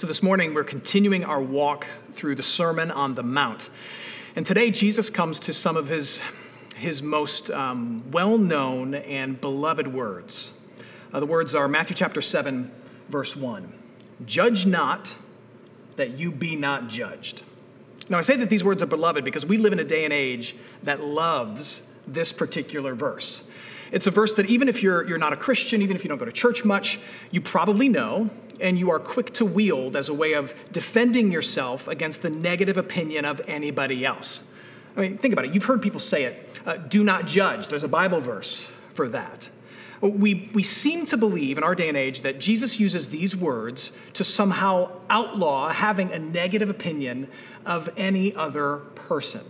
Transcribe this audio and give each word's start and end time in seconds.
So, 0.00 0.06
this 0.06 0.22
morning 0.22 0.54
we're 0.54 0.64
continuing 0.64 1.26
our 1.26 1.42
walk 1.42 1.86
through 2.12 2.34
the 2.36 2.42
Sermon 2.42 2.90
on 2.90 3.14
the 3.14 3.22
Mount. 3.22 3.68
And 4.34 4.46
today 4.46 4.70
Jesus 4.70 5.10
comes 5.10 5.38
to 5.40 5.52
some 5.52 5.76
of 5.76 5.88
his, 5.88 6.22
his 6.74 7.02
most 7.02 7.50
um, 7.50 8.02
well 8.10 8.38
known 8.38 8.94
and 8.94 9.38
beloved 9.38 9.86
words. 9.86 10.52
Uh, 11.12 11.20
the 11.20 11.26
words 11.26 11.54
are 11.54 11.68
Matthew 11.68 11.94
chapter 11.94 12.22
7, 12.22 12.72
verse 13.10 13.36
1 13.36 13.70
Judge 14.24 14.64
not 14.64 15.14
that 15.96 16.12
you 16.12 16.30
be 16.32 16.56
not 16.56 16.88
judged. 16.88 17.42
Now, 18.08 18.16
I 18.16 18.22
say 18.22 18.36
that 18.36 18.48
these 18.48 18.64
words 18.64 18.82
are 18.82 18.86
beloved 18.86 19.22
because 19.22 19.44
we 19.44 19.58
live 19.58 19.74
in 19.74 19.80
a 19.80 19.84
day 19.84 20.04
and 20.04 20.14
age 20.14 20.56
that 20.82 21.04
loves 21.04 21.82
this 22.06 22.32
particular 22.32 22.94
verse. 22.94 23.42
It's 23.92 24.06
a 24.06 24.10
verse 24.10 24.34
that 24.34 24.46
even 24.46 24.68
if 24.68 24.82
you're, 24.82 25.06
you're 25.06 25.18
not 25.18 25.32
a 25.32 25.36
Christian, 25.36 25.82
even 25.82 25.96
if 25.96 26.04
you 26.04 26.08
don't 26.08 26.18
go 26.18 26.24
to 26.24 26.32
church 26.32 26.64
much, 26.64 27.00
you 27.30 27.40
probably 27.40 27.88
know, 27.88 28.30
and 28.60 28.78
you 28.78 28.90
are 28.90 28.98
quick 28.98 29.32
to 29.34 29.44
wield 29.44 29.96
as 29.96 30.08
a 30.08 30.14
way 30.14 30.34
of 30.34 30.54
defending 30.72 31.30
yourself 31.30 31.88
against 31.88 32.22
the 32.22 32.30
negative 32.30 32.76
opinion 32.76 33.24
of 33.24 33.40
anybody 33.48 34.04
else. 34.04 34.42
I 34.96 35.00
mean, 35.00 35.18
think 35.18 35.32
about 35.32 35.44
it. 35.44 35.54
You've 35.54 35.64
heard 35.64 35.82
people 35.82 36.00
say 36.00 36.24
it 36.24 36.58
uh, 36.66 36.76
do 36.76 37.02
not 37.02 37.26
judge. 37.26 37.68
There's 37.68 37.84
a 37.84 37.88
Bible 37.88 38.20
verse 38.20 38.68
for 38.94 39.08
that. 39.08 39.48
We, 40.00 40.50
we 40.54 40.62
seem 40.62 41.04
to 41.06 41.16
believe 41.16 41.58
in 41.58 41.64
our 41.64 41.74
day 41.74 41.88
and 41.88 41.96
age 41.96 42.22
that 42.22 42.40
Jesus 42.40 42.80
uses 42.80 43.10
these 43.10 43.36
words 43.36 43.92
to 44.14 44.24
somehow 44.24 44.90
outlaw 45.10 45.68
having 45.68 46.10
a 46.12 46.18
negative 46.18 46.70
opinion 46.70 47.28
of 47.66 47.90
any 47.98 48.34
other 48.34 48.78
person. 48.94 49.42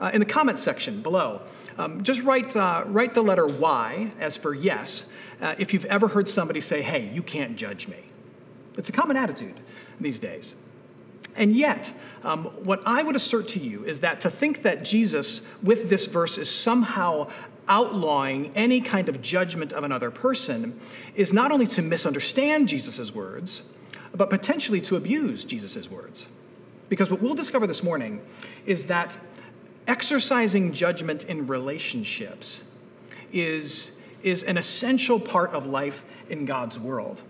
Uh, 0.00 0.10
in 0.12 0.20
the 0.20 0.26
comments 0.26 0.62
section 0.62 1.02
below, 1.02 1.40
um, 1.76 2.02
just 2.02 2.22
write, 2.22 2.56
uh, 2.56 2.84
write 2.86 3.14
the 3.14 3.22
letter 3.22 3.46
Y 3.46 4.10
as 4.20 4.36
for 4.36 4.54
yes 4.54 5.04
uh, 5.40 5.54
if 5.58 5.72
you've 5.72 5.84
ever 5.86 6.08
heard 6.08 6.28
somebody 6.28 6.60
say, 6.60 6.82
hey, 6.82 7.08
you 7.12 7.22
can't 7.22 7.56
judge 7.56 7.88
me. 7.88 7.98
It's 8.76 8.88
a 8.88 8.92
common 8.92 9.16
attitude 9.16 9.60
these 10.00 10.18
days. 10.18 10.54
And 11.36 11.54
yet, 11.54 11.92
um, 12.24 12.46
what 12.64 12.82
I 12.84 13.02
would 13.02 13.14
assert 13.14 13.48
to 13.48 13.60
you 13.60 13.84
is 13.84 14.00
that 14.00 14.20
to 14.22 14.30
think 14.30 14.62
that 14.62 14.84
Jesus, 14.84 15.42
with 15.62 15.88
this 15.88 16.06
verse, 16.06 16.36
is 16.38 16.50
somehow 16.50 17.30
outlawing 17.68 18.50
any 18.56 18.80
kind 18.80 19.08
of 19.08 19.20
judgment 19.22 19.72
of 19.72 19.84
another 19.84 20.10
person 20.10 20.78
is 21.14 21.32
not 21.32 21.52
only 21.52 21.66
to 21.66 21.82
misunderstand 21.82 22.66
Jesus' 22.66 23.14
words, 23.14 23.62
but 24.14 24.30
potentially 24.30 24.80
to 24.80 24.96
abuse 24.96 25.44
Jesus' 25.44 25.90
words. 25.90 26.26
Because 26.88 27.10
what 27.10 27.20
we'll 27.20 27.34
discover 27.34 27.66
this 27.66 27.82
morning 27.82 28.20
is 28.64 28.86
that 28.86 29.16
exercising 29.88 30.72
judgment 30.72 31.24
in 31.24 31.46
relationships 31.46 32.62
is, 33.32 33.90
is 34.22 34.44
an 34.44 34.56
essential 34.56 35.18
part 35.18 35.52
of 35.52 35.66
life 35.66 36.04
in 36.28 36.44
God's 36.44 36.78
world. 36.78 37.20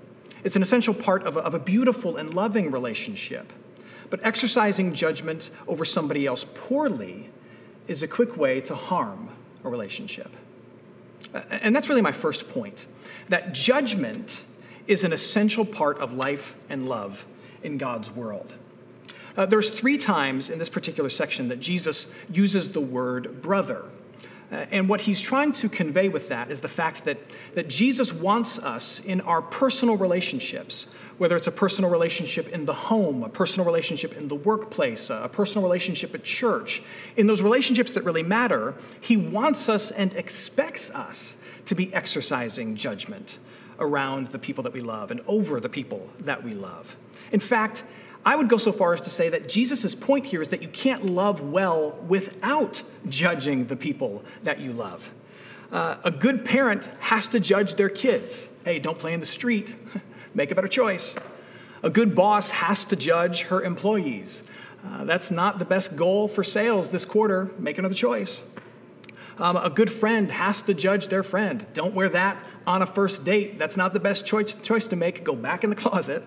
It's 0.45 0.57
an 0.57 0.63
essential 0.63 0.93
part 0.93 1.23
of 1.23 1.37
a, 1.37 1.41
of 1.41 1.55
a 1.55 1.59
beautiful 1.59 2.17
and 2.17 2.35
loving 2.35 2.71
relationship. 2.71 3.53
But 4.11 4.25
exercising 4.25 4.95
judgment 4.95 5.51
over 5.67 5.85
somebody 5.85 6.27
else 6.27 6.45
poorly 6.55 7.31
is 7.87 8.03
a 8.03 8.09
quick 8.09 8.37
way 8.37 8.61
to 8.63 8.75
harm 8.75 9.31
a 9.65 9.69
relationship. 9.69 10.31
And 11.51 11.75
that's 11.75 11.89
really 11.89 12.03
my 12.03 12.13
first 12.13 12.49
point 12.51 12.87
that 13.29 13.53
judgment 13.53 14.41
is 14.87 15.05
an 15.05 15.13
essential 15.13 15.65
part 15.65 15.99
of 15.99 16.15
life 16.15 16.57
and 16.71 16.89
love 16.89 17.25
in 17.63 17.77
God's 17.77 18.11
world. 18.11 18.55
Uh, 19.39 19.47
there's 19.47 19.71
three 19.71 19.97
times 19.97 20.51
in 20.51 20.59
this 20.59 20.69
particular 20.69 21.09
section 21.09 21.47
that 21.47 21.61
Jesus 21.61 22.09
uses 22.33 22.73
the 22.73 22.81
word 22.81 23.41
brother. 23.41 23.85
Uh, 24.51 24.67
and 24.73 24.89
what 24.89 25.01
he's 25.01 25.21
trying 25.21 25.53
to 25.53 25.69
convey 25.69 26.09
with 26.09 26.29
that 26.29 26.51
is 26.51 26.59
the 26.59 26.69
fact 26.69 27.05
that, 27.05 27.19
that 27.55 27.69
Jesus 27.69 28.13
wants 28.13 28.59
us 28.59 28.99
in 29.05 29.21
our 29.21 29.41
personal 29.41 29.97
relationships, 29.97 30.87
whether 31.19 31.37
it's 31.37 31.47
a 31.47 31.53
personal 31.53 31.89
relationship 31.89 32.49
in 32.49 32.65
the 32.65 32.73
home, 32.73 33.23
a 33.23 33.29
personal 33.29 33.65
relationship 33.65 34.17
in 34.17 34.27
the 34.27 34.35
workplace, 34.35 35.09
a 35.09 35.31
personal 35.33 35.63
relationship 35.63 36.17
at 36.17 36.25
church, 36.25 36.83
in 37.17 37.29
those 37.29 37.41
relationships 37.41 37.93
that 37.93 38.03
really 38.03 38.25
matter, 38.25 38.75
he 39.01 39.17
wants 39.17 39.69
us 39.69 39.93
and 39.93 40.15
expects 40.15 40.91
us 40.91 41.35
to 41.67 41.77
be 41.77 41.95
exercising 41.95 42.75
judgment 42.75 43.39
around 43.79 44.27
the 44.29 44.39
people 44.39 44.65
that 44.65 44.73
we 44.73 44.81
love 44.81 45.13
and 45.13 45.21
over 45.29 45.61
the 45.61 45.69
people 45.69 46.09
that 46.19 46.43
we 46.43 46.55
love. 46.55 46.97
In 47.31 47.39
fact, 47.39 47.85
I 48.29 48.37
would 48.37 48.51
go 48.51 48.59
so 48.59 48.73
far 48.73 48.93
as 48.93 49.01
to 49.01 49.09
say 49.09 49.31
that 49.31 49.49
Jesus' 49.49 49.95
point 49.95 50.27
here 50.27 50.43
is 50.43 50.51
that 50.51 50.61
you 50.61 50.69
can't 50.69 51.03
love 51.03 51.41
well 51.41 51.93
without 52.09 52.83
judging 53.09 53.67
the 53.67 53.75
people 53.75 54.23
that 54.43 54.61
you 54.61 54.75
love. 54.75 55.09
Uh, 55.73 55.97
a 56.05 56.11
good 56.11 56.45
parent 56.45 56.91
has 57.01 57.27
to 57.29 57.41
judge 57.41 57.77
their 57.77 57.89
kids. 57.89 58.47
Hey, 58.67 58.81
don't 58.81 58.99
play 58.99 59.15
in 59.15 59.21
the 59.21 59.25
street, 59.25 59.75
make 60.35 60.51
a 60.51 60.55
better 60.55 60.69
choice. 60.69 61.15
A 61.83 61.89
good 61.89 62.15
boss 62.15 62.51
has 62.51 62.85
to 62.85 62.97
judge 62.97 63.45
her 63.45 63.63
employees. 63.63 64.43
Uh, 64.87 65.05
that's 65.05 65.31
not 65.31 65.59
the 65.59 65.65
best 65.65 65.97
goal 65.97 66.29
for 66.29 66.45
sales 66.45 66.91
this 66.91 67.07
quarter. 67.07 67.51
Make 67.59 67.79
another 67.79 67.95
choice. 67.95 68.43
Um, 69.39 69.57
a 69.57 69.71
good 69.71 69.91
friend 69.91 70.31
has 70.31 70.61
to 70.63 70.75
judge 70.75 71.09
their 71.09 71.23
friend. 71.23 71.67
Don't 71.73 71.95
wear 71.95 72.11
that 72.11 72.45
on 72.67 72.83
a 72.83 72.87
first 72.87 73.25
date. 73.25 73.59
That's 73.59 73.79
not 73.79 73.95
the 73.95 74.01
best 74.01 74.27
choice, 74.27 74.59
choice 74.59 74.87
to 74.89 74.97
make. 74.97 75.25
Go 75.25 75.35
back 75.35 75.65
in 75.65 75.71
the 75.71 75.77
closet. 75.77 76.23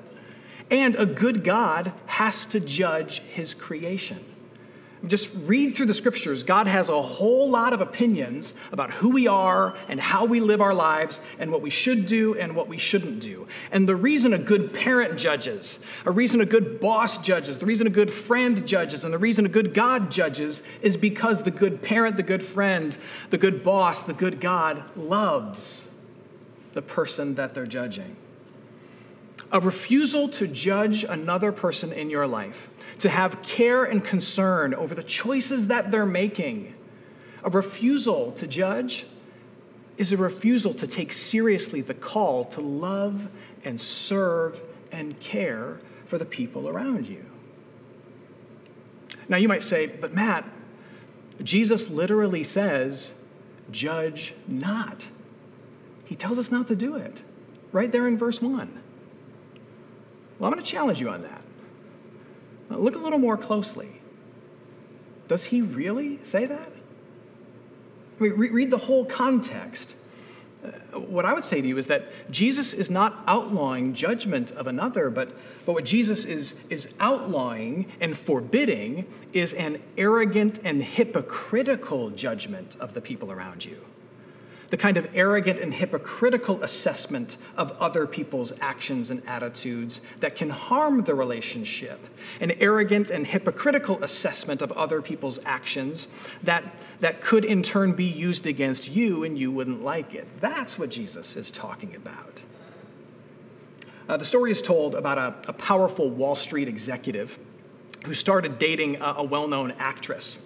And 0.71 0.95
a 0.95 1.05
good 1.05 1.43
God 1.43 1.91
has 2.05 2.45
to 2.47 2.59
judge 2.61 3.19
his 3.19 3.53
creation. 3.53 4.23
Just 5.07 5.31
read 5.45 5.75
through 5.75 5.87
the 5.87 5.95
scriptures. 5.95 6.43
God 6.43 6.67
has 6.67 6.87
a 6.87 7.01
whole 7.01 7.49
lot 7.49 7.73
of 7.73 7.81
opinions 7.81 8.53
about 8.71 8.91
who 8.91 9.09
we 9.09 9.27
are 9.27 9.75
and 9.89 9.99
how 9.99 10.25
we 10.25 10.39
live 10.39 10.61
our 10.61 10.75
lives 10.75 11.19
and 11.39 11.51
what 11.51 11.63
we 11.63 11.71
should 11.71 12.05
do 12.05 12.35
and 12.35 12.55
what 12.55 12.67
we 12.67 12.77
shouldn't 12.77 13.19
do. 13.19 13.47
And 13.71 13.89
the 13.89 13.95
reason 13.95 14.33
a 14.33 14.37
good 14.37 14.71
parent 14.71 15.17
judges, 15.17 15.79
a 16.05 16.11
reason 16.11 16.39
a 16.41 16.45
good 16.45 16.79
boss 16.79 17.17
judges, 17.17 17.57
the 17.57 17.65
reason 17.65 17.87
a 17.87 17.91
good 17.91 18.13
friend 18.13 18.65
judges, 18.67 19.03
and 19.03 19.11
the 19.11 19.17
reason 19.17 19.45
a 19.47 19.49
good 19.49 19.73
God 19.73 20.11
judges 20.11 20.61
is 20.83 20.95
because 20.95 21.41
the 21.41 21.51
good 21.51 21.81
parent, 21.81 22.15
the 22.15 22.23
good 22.23 22.43
friend, 22.43 22.95
the 23.31 23.39
good 23.39 23.63
boss, 23.63 24.03
the 24.03 24.13
good 24.13 24.39
God 24.39 24.83
loves 24.95 25.83
the 26.73 26.81
person 26.81 27.33
that 27.35 27.55
they're 27.55 27.65
judging 27.65 28.15
a 29.51 29.59
refusal 29.59 30.29
to 30.29 30.47
judge 30.47 31.03
another 31.03 31.51
person 31.51 31.91
in 31.91 32.09
your 32.09 32.27
life, 32.27 32.69
to 32.99 33.09
have 33.09 33.41
care 33.41 33.83
and 33.83 34.03
concern 34.03 34.73
over 34.73 34.95
the 34.95 35.03
choices 35.03 35.67
that 35.67 35.91
they're 35.91 36.05
making, 36.05 36.73
a 37.43 37.49
refusal 37.49 38.31
to 38.33 38.47
judge 38.47 39.05
is 39.97 40.13
a 40.13 40.17
refusal 40.17 40.73
to 40.73 40.87
take 40.87 41.11
seriously 41.11 41.81
the 41.81 41.93
call 41.93 42.45
to 42.45 42.61
love 42.61 43.27
and 43.63 43.79
serve 43.79 44.61
and 44.91 45.19
care 45.19 45.79
for 46.05 46.17
the 46.17 46.25
people 46.25 46.69
around 46.69 47.07
you. 47.07 47.25
Now, 49.29 49.37
you 49.37 49.47
might 49.47 49.63
say, 49.63 49.87
but 49.87 50.13
Matt, 50.13 50.45
Jesus 51.43 51.89
literally 51.89 52.43
says, 52.43 53.13
judge 53.71 54.33
not. 54.47 55.07
He 56.05 56.15
tells 56.15 56.37
us 56.37 56.51
not 56.51 56.67
to 56.67 56.75
do 56.75 56.95
it, 56.95 57.17
right 57.71 57.91
there 57.91 58.07
in 58.07 58.17
verse 58.17 58.41
1. 58.41 58.80
Well, 60.41 60.47
I'm 60.47 60.53
going 60.53 60.65
to 60.65 60.71
challenge 60.71 60.99
you 60.99 61.07
on 61.07 61.21
that. 61.21 61.41
Look 62.71 62.95
a 62.95 62.97
little 62.97 63.19
more 63.19 63.37
closely. 63.37 63.89
Does 65.27 65.43
he 65.43 65.61
really 65.61 66.19
say 66.23 66.47
that? 66.47 66.71
I 68.19 68.23
mean, 68.23 68.33
re- 68.33 68.49
read 68.49 68.71
the 68.71 68.79
whole 68.79 69.05
context. 69.05 69.93
Uh, 70.65 70.99
what 70.99 71.25
I 71.25 71.33
would 71.33 71.43
say 71.43 71.61
to 71.61 71.67
you 71.67 71.77
is 71.77 71.85
that 71.87 72.07
Jesus 72.31 72.73
is 72.73 72.89
not 72.89 73.23
outlawing 73.27 73.93
judgment 73.93 74.49
of 74.53 74.65
another, 74.65 75.11
but, 75.11 75.29
but 75.67 75.73
what 75.73 75.85
Jesus 75.85 76.25
is, 76.25 76.55
is 76.71 76.87
outlawing 76.99 77.91
and 77.99 78.17
forbidding 78.17 79.05
is 79.33 79.53
an 79.53 79.79
arrogant 79.95 80.59
and 80.63 80.81
hypocritical 80.81 82.09
judgment 82.09 82.77
of 82.79 82.95
the 82.95 83.01
people 83.01 83.31
around 83.31 83.63
you 83.63 83.79
the 84.71 84.77
kind 84.77 84.97
of 84.97 85.07
arrogant 85.13 85.59
and 85.59 85.73
hypocritical 85.73 86.63
assessment 86.63 87.37
of 87.57 87.71
other 87.79 88.07
people's 88.07 88.53
actions 88.61 89.11
and 89.11 89.21
attitudes 89.27 89.99
that 90.21 90.35
can 90.35 90.49
harm 90.49 91.03
the 91.03 91.13
relationship, 91.13 91.99
an 92.39 92.51
arrogant 92.51 93.11
and 93.11 93.27
hypocritical 93.27 94.01
assessment 94.01 94.61
of 94.61 94.71
other 94.71 95.01
people's 95.01 95.39
actions 95.45 96.07
that, 96.43 96.63
that 97.01 97.21
could 97.21 97.43
in 97.43 97.61
turn 97.61 97.91
be 97.91 98.05
used 98.05 98.47
against 98.47 98.89
you 98.89 99.25
and 99.25 99.37
you 99.37 99.51
wouldn't 99.51 99.83
like 99.83 100.15
it. 100.15 100.25
That's 100.39 100.79
what 100.79 100.89
Jesus 100.89 101.35
is 101.35 101.51
talking 101.51 101.93
about. 101.95 102.41
Uh, 104.07 104.15
the 104.15 104.25
story 104.25 104.51
is 104.51 104.61
told 104.61 104.95
about 104.95 105.17
a, 105.17 105.49
a, 105.49 105.53
powerful 105.53 106.09
Wall 106.09 106.35
Street 106.35 106.67
executive 106.67 107.37
who 108.05 108.13
started 108.13 108.57
dating 108.57 108.95
a, 108.97 109.15
a 109.17 109.23
well 109.23 109.47
known 109.47 109.71
actress 109.79 110.39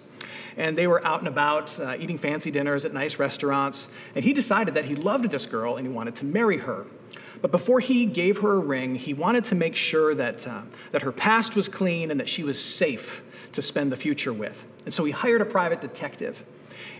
and 0.56 0.76
they 0.76 0.86
were 0.86 1.06
out 1.06 1.20
and 1.20 1.28
about 1.28 1.78
uh, 1.78 1.96
eating 1.98 2.18
fancy 2.18 2.50
dinners 2.50 2.84
at 2.84 2.92
nice 2.92 3.18
restaurants. 3.18 3.88
And 4.14 4.24
he 4.24 4.32
decided 4.32 4.74
that 4.74 4.84
he 4.84 4.94
loved 4.94 5.30
this 5.30 5.46
girl 5.46 5.76
and 5.76 5.86
he 5.86 5.92
wanted 5.92 6.16
to 6.16 6.24
marry 6.24 6.58
her. 6.58 6.86
But 7.42 7.50
before 7.50 7.80
he 7.80 8.06
gave 8.06 8.38
her 8.40 8.54
a 8.54 8.58
ring, 8.58 8.94
he 8.94 9.12
wanted 9.12 9.44
to 9.46 9.54
make 9.54 9.76
sure 9.76 10.14
that, 10.14 10.46
uh, 10.46 10.62
that 10.92 11.02
her 11.02 11.12
past 11.12 11.54
was 11.54 11.68
clean 11.68 12.10
and 12.10 12.18
that 12.18 12.28
she 12.28 12.42
was 12.42 12.62
safe 12.62 13.22
to 13.52 13.60
spend 13.60 13.92
the 13.92 13.96
future 13.96 14.32
with. 14.32 14.64
And 14.86 14.94
so 14.94 15.04
he 15.04 15.12
hired 15.12 15.42
a 15.42 15.44
private 15.44 15.80
detective. 15.80 16.42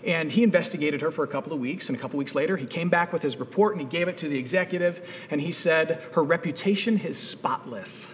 And 0.05 0.31
he 0.31 0.43
investigated 0.43 1.01
her 1.01 1.11
for 1.11 1.25
a 1.25 1.27
couple 1.27 1.53
of 1.53 1.59
weeks. 1.59 1.89
And 1.89 1.97
a 1.97 2.01
couple 2.01 2.17
of 2.17 2.19
weeks 2.19 2.35
later, 2.35 2.57
he 2.57 2.67
came 2.67 2.89
back 2.89 3.13
with 3.13 3.23
his 3.23 3.39
report 3.39 3.73
and 3.73 3.81
he 3.81 3.87
gave 3.87 4.09
it 4.09 4.19
to 4.19 4.29
the 4.29 4.39
executive. 4.39 5.09
And 5.31 5.41
he 5.41 5.53
said, 5.53 6.03
Her 6.13 6.23
reputation 6.23 7.01
is 7.01 7.19
spotless. 7.19 8.07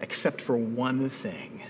except 0.00 0.40
for 0.40 0.56
one 0.56 1.08
thing. 1.08 1.62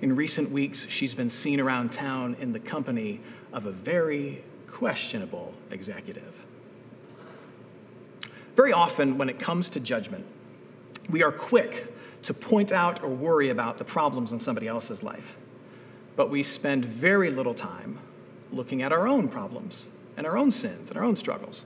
In 0.00 0.14
recent 0.14 0.50
weeks, 0.50 0.86
she's 0.88 1.14
been 1.14 1.28
seen 1.28 1.60
around 1.60 1.92
town 1.92 2.36
in 2.40 2.52
the 2.52 2.60
company 2.60 3.20
of 3.52 3.66
a 3.66 3.72
very 3.72 4.42
questionable 4.70 5.52
executive. 5.70 6.34
Very 8.54 8.72
often, 8.72 9.18
when 9.18 9.28
it 9.28 9.38
comes 9.38 9.68
to 9.70 9.80
judgment, 9.80 10.24
we 11.10 11.22
are 11.22 11.32
quick 11.32 11.94
to 12.22 12.34
point 12.34 12.72
out 12.72 13.02
or 13.02 13.08
worry 13.08 13.50
about 13.50 13.78
the 13.78 13.84
problems 13.84 14.32
in 14.32 14.40
somebody 14.40 14.68
else's 14.68 15.02
life, 15.02 15.36
but 16.16 16.30
we 16.30 16.42
spend 16.42 16.84
very 16.84 17.30
little 17.30 17.54
time 17.54 17.98
looking 18.52 18.82
at 18.82 18.92
our 18.92 19.06
own 19.06 19.28
problems 19.28 19.86
and 20.16 20.26
our 20.26 20.36
own 20.36 20.50
sins 20.50 20.90
and 20.90 20.98
our 20.98 21.04
own 21.04 21.16
struggles. 21.16 21.64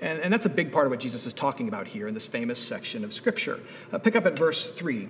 And, 0.00 0.20
and 0.20 0.32
that's 0.32 0.46
a 0.46 0.50
big 0.50 0.72
part 0.72 0.86
of 0.86 0.90
what 0.90 1.00
Jesus 1.00 1.26
is 1.26 1.32
talking 1.32 1.68
about 1.68 1.86
here 1.86 2.06
in 2.06 2.14
this 2.14 2.26
famous 2.26 2.58
section 2.58 3.02
of 3.04 3.14
Scripture. 3.14 3.60
Uh, 3.92 3.98
pick 3.98 4.14
up 4.14 4.26
at 4.26 4.38
verse 4.38 4.66
3. 4.66 5.08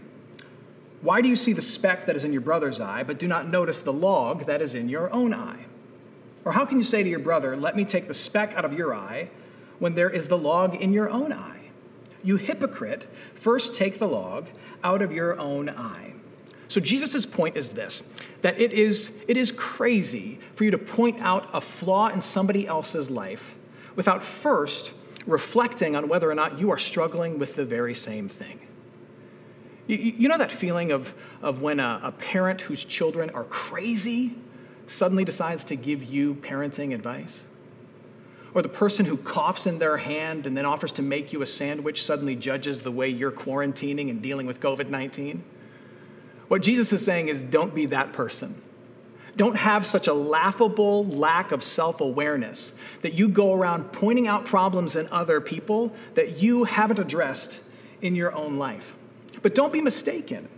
Why 1.06 1.20
do 1.20 1.29
you 1.29 1.37
see 1.37 1.53
the 1.53 1.62
speck 1.62 2.06
that 2.06 2.17
is 2.17 2.25
in 2.25 2.32
your 2.32 2.41
brother's 2.41 2.81
eye, 2.81 3.05
but 3.05 3.20
do 3.20 3.29
not 3.29 3.49
notice 3.49 3.79
the 3.79 3.93
log 3.93 4.47
that 4.47 4.61
is 4.61 4.75
in 4.75 4.88
your 4.88 5.08
own 5.12 5.32
eye? 5.32 5.67
Or 6.44 6.50
how 6.50 6.67
can 6.67 6.79
you 6.79 6.82
say 6.82 7.05
to 7.05 7.08
your 7.08 7.20
brother, 7.20 7.56
Let 7.56 7.76
me 7.76 7.85
take 7.85 8.08
the 8.08 8.12
speck 8.12 8.53
out 8.56 8.64
of 8.64 8.73
your 8.73 8.93
eye, 8.93 9.31
when 9.79 9.94
there 9.94 10.11
is 10.11 10.26
the 10.26 10.37
log 10.37 10.75
in 10.75 10.93
your 10.93 11.08
own 11.08 11.32
eye? 11.32 11.61
You 12.25 12.35
hypocrite, 12.35 13.08
first 13.37 13.76
take 13.76 14.00
the 14.00 14.08
log 14.08 14.49
out 14.82 15.00
of 15.00 15.12
your 15.12 15.38
own 15.38 15.69
eye. 15.69 16.12
So 16.67 16.81
Jesus' 16.81 17.25
point 17.25 17.56
is 17.56 17.70
this 17.70 18.02
that 18.43 18.59
it 18.61 18.73
is, 18.73 19.12
it 19.29 19.37
is 19.37 19.52
crazy 19.52 20.41
for 20.56 20.64
you 20.64 20.73
to 20.73 20.79
point 20.79 21.20
out 21.20 21.49
a 21.52 21.61
flaw 21.61 22.09
in 22.09 22.20
somebody 22.20 22.67
else's 22.67 23.11
life 23.11 23.55
without 23.94 24.25
first 24.25 24.91
reflecting 25.25 25.94
on 25.94 26.09
whether 26.09 26.29
or 26.29 26.35
not 26.35 26.59
you 26.59 26.73
are 26.73 26.79
struggling 26.79 27.38
with 27.38 27.55
the 27.55 27.64
very 27.64 27.94
same 27.94 28.29
thing. 28.29 28.59
You, 29.87 29.97
you 29.97 30.29
know 30.29 30.38
that 30.38 30.53
feeling 30.53 30.93
of, 30.93 31.15
of 31.43 31.62
when 31.62 31.81
a, 31.81 32.00
a 32.03 32.12
parent 32.12 32.61
whose 32.61 32.85
children 32.85 33.31
are 33.31 33.44
crazy 33.44 34.35
suddenly 34.87 35.25
decides 35.25 35.65
to 35.65 35.77
give 35.77 36.03
you 36.03 36.35
parenting 36.37 36.94
advice? 36.94 37.43
Or 38.55 38.62
the 38.62 38.69
person 38.69 39.05
who 39.05 39.17
coughs 39.19 39.67
in 39.67 39.79
their 39.79 39.97
hand 39.99 40.47
and 40.47 40.56
then 40.56 40.65
offers 40.65 40.93
to 40.93 41.03
make 41.03 41.33
you 41.33 41.43
a 41.43 41.47
sandwich 41.47 42.05
suddenly 42.05 42.35
judges 42.35 42.81
the 42.81 42.91
way 42.91 43.09
you're 43.09 43.33
quarantining 43.33 44.11
and 44.11 44.23
dealing 44.23 44.47
with 44.47 44.61
COVID 44.61 44.88
19? 44.88 45.44
What 46.49 46.62
Jesus 46.62 46.93
is 46.93 47.05
saying 47.05 47.29
is 47.29 47.43
don't 47.43 47.75
be 47.75 47.87
that 47.87 48.12
person. 48.12 48.61
Don't 49.37 49.56
have 49.56 49.87
such 49.87 50.06
a 50.09 50.15
laughable 50.15 51.05
lack 51.06 51.53
of 51.53 51.62
self 51.62 52.00
awareness 52.00 52.73
that 53.03 53.12
you 53.12 53.29
go 53.29 53.53
around 53.53 53.93
pointing 53.93 54.27
out 54.27 54.47
problems 54.47 54.97
in 54.97 55.06
other 55.09 55.41
people 55.41 55.94
that 56.15 56.38
you 56.38 56.65
haven't 56.65 56.99
addressed 56.99 57.61
in 58.00 58.15
your 58.15 58.33
own 58.33 58.56
life. 58.56 58.94
But 59.47 59.55
don't 59.55 59.73
be 59.73 59.81
mistaken. 59.81 60.49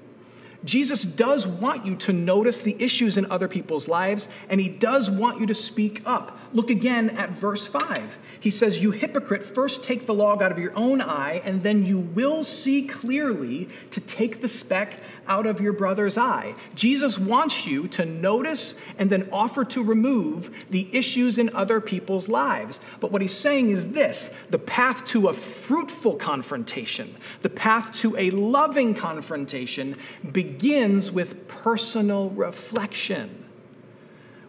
Jesus 0.65 1.03
does 1.03 1.47
want 1.47 1.85
you 1.85 1.95
to 1.97 2.13
notice 2.15 2.61
the 2.61 2.75
issues 2.83 3.19
in 3.19 3.31
other 3.31 3.47
people's 3.47 3.87
lives, 3.87 4.29
and 4.49 4.59
he 4.59 4.71
does 4.71 5.11
want 5.11 5.39
you 5.41 5.45
to 5.45 5.55
speak 5.55 6.01
up. 6.07 6.38
Look 6.53 6.71
again 6.71 7.11
at 7.11 7.31
verse 7.31 7.67
5. 7.67 8.03
He 8.41 8.51
says, 8.51 8.81
You 8.81 8.91
hypocrite, 8.91 9.45
first 9.45 9.83
take 9.83 10.07
the 10.07 10.15
log 10.15 10.43
out 10.43 10.53
of 10.53 10.59
your 10.59 10.77
own 10.77 11.01
eye, 11.01 11.43
and 11.45 11.63
then 11.63 11.85
you 11.85 11.99
will 11.99 12.45
see 12.45 12.87
clearly 12.87 13.69
to 13.91 14.01
take 14.01 14.41
the 14.41 14.49
speck 14.49 15.01
out 15.27 15.47
of 15.47 15.61
your 15.61 15.73
brother's 15.73 16.17
eye. 16.17 16.55
Jesus 16.75 17.19
wants 17.19 17.67
you 17.67 17.89
to 17.89 18.05
notice 18.07 18.75
and 18.99 19.11
then 19.11 19.29
offer 19.33 19.65
to 19.67 19.83
remove 19.83 20.51
the 20.71 20.89
issues 20.93 21.39
in 21.39 21.55
other 21.55 21.81
people's 21.81 22.29
lives. 22.29 22.81
But 23.01 23.13
what 23.13 23.23
he's 23.23 23.35
saying 23.35 23.71
is 23.71 23.89
this 23.89 24.31
the 24.51 24.59
path 24.59 25.05
to 25.07 25.29
a 25.29 25.35
fruitful 25.35 26.17
confrontation, 26.17 27.15
the 27.43 27.51
path 27.51 27.93
to 28.01 28.17
a 28.17 28.31
loving 28.31 28.95
confrontation 28.95 29.97
begins 30.33 31.11
with 31.11 31.47
personal 31.49 32.31
reflection, 32.31 33.45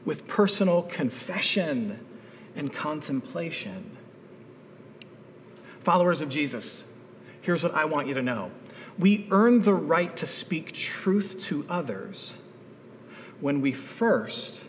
with 0.05 0.27
personal 0.27 0.83
confession 0.83 1.99
and 2.55 2.73
contemplation. 2.73 3.97
Followers 5.83 6.21
of 6.21 6.29
Jesus, 6.29 6.83
here's 7.41 7.63
what 7.63 7.73
I 7.73 7.85
want 7.85 8.07
you 8.07 8.13
to 8.15 8.21
know. 8.21 8.51
We 8.97 9.27
earn 9.31 9.61
the 9.61 9.73
right 9.73 10.15
to 10.17 10.27
speak 10.27 10.73
truth 10.73 11.39
to 11.45 11.65
others 11.69 12.33
when 13.39 13.61
we 13.61 13.71
first 13.71 14.61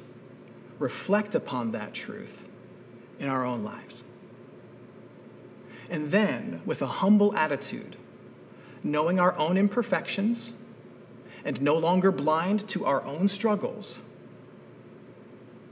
reflect 0.78 1.34
upon 1.34 1.72
that 1.72 1.92
truth 1.92 2.42
in 3.18 3.28
our 3.28 3.44
own 3.44 3.64
lives. 3.64 4.04
And 5.90 6.10
then, 6.10 6.62
with 6.64 6.82
a 6.82 6.86
humble 6.86 7.36
attitude, 7.36 7.96
knowing 8.84 9.18
our 9.18 9.36
own 9.36 9.56
imperfections 9.56 10.52
and 11.44 11.60
no 11.60 11.76
longer 11.76 12.12
blind 12.12 12.68
to 12.68 12.86
our 12.86 13.02
own 13.04 13.26
struggles, 13.26 13.98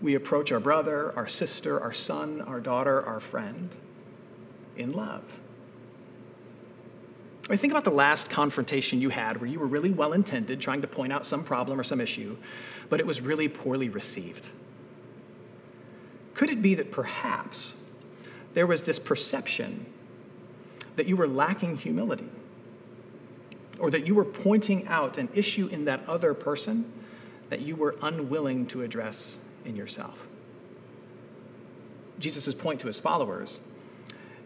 we 0.01 0.15
approach 0.15 0.53
our 0.53 0.61
brother, 0.61 1.13
our 1.17 1.27
sister, 1.27 1.81
our 1.81 1.93
son, 1.93 2.41
our 2.43 2.61
daughter, 2.61 3.05
our 3.05 3.21
friend 3.21 3.75
in 4.77 4.93
love. 4.93 5.25
I 7.49 7.53
mean, 7.53 7.59
think 7.59 7.73
about 7.73 7.85
the 7.85 7.91
last 7.91 8.29
confrontation 8.29 9.01
you 9.01 9.09
had 9.09 9.41
where 9.41 9.49
you 9.49 9.59
were 9.59 9.67
really 9.67 9.91
well 9.91 10.13
intended, 10.13 10.61
trying 10.61 10.83
to 10.83 10.87
point 10.87 11.13
out 11.13 11.25
some 11.25 11.43
problem 11.43 11.81
or 11.81 11.85
some 11.85 12.01
issue, 12.01 12.37
but 12.91 13.01
it 13.01 13.07
was 13.07 13.21
really 13.21 13.49
poorly 13.49 13.89
received. 13.89 14.49
Could 16.35 16.51
it 16.51 16.63
be 16.63 16.75
that 16.75 16.93
perhaps 16.93 17.73
there 18.55 18.67
was 18.67 18.83
this 18.83 18.99
perception 18.99 19.87
that 20.97 21.07
you 21.07 21.17
were 21.17 21.27
lacking 21.27 21.77
humility? 21.77 22.29
Or 23.79 23.91
that 23.91 24.07
you 24.07 24.15
were 24.15 24.25
pointing 24.25 24.87
out 24.89 25.19
an 25.19 25.29
issue 25.35 25.69
in 25.69 25.85
that 25.87 26.07
other 26.09 26.35
person 26.35 26.93
that 27.49 27.61
you 27.61 27.77
were 27.77 27.97
unwilling 28.03 28.67
to 28.67 28.83
address 28.83 29.37
in 29.69 29.77
yourself. 29.77 30.19
Jesus' 32.19 32.55
point 32.55 32.81
to 32.81 32.87
his 32.87 32.99
followers 32.99 33.61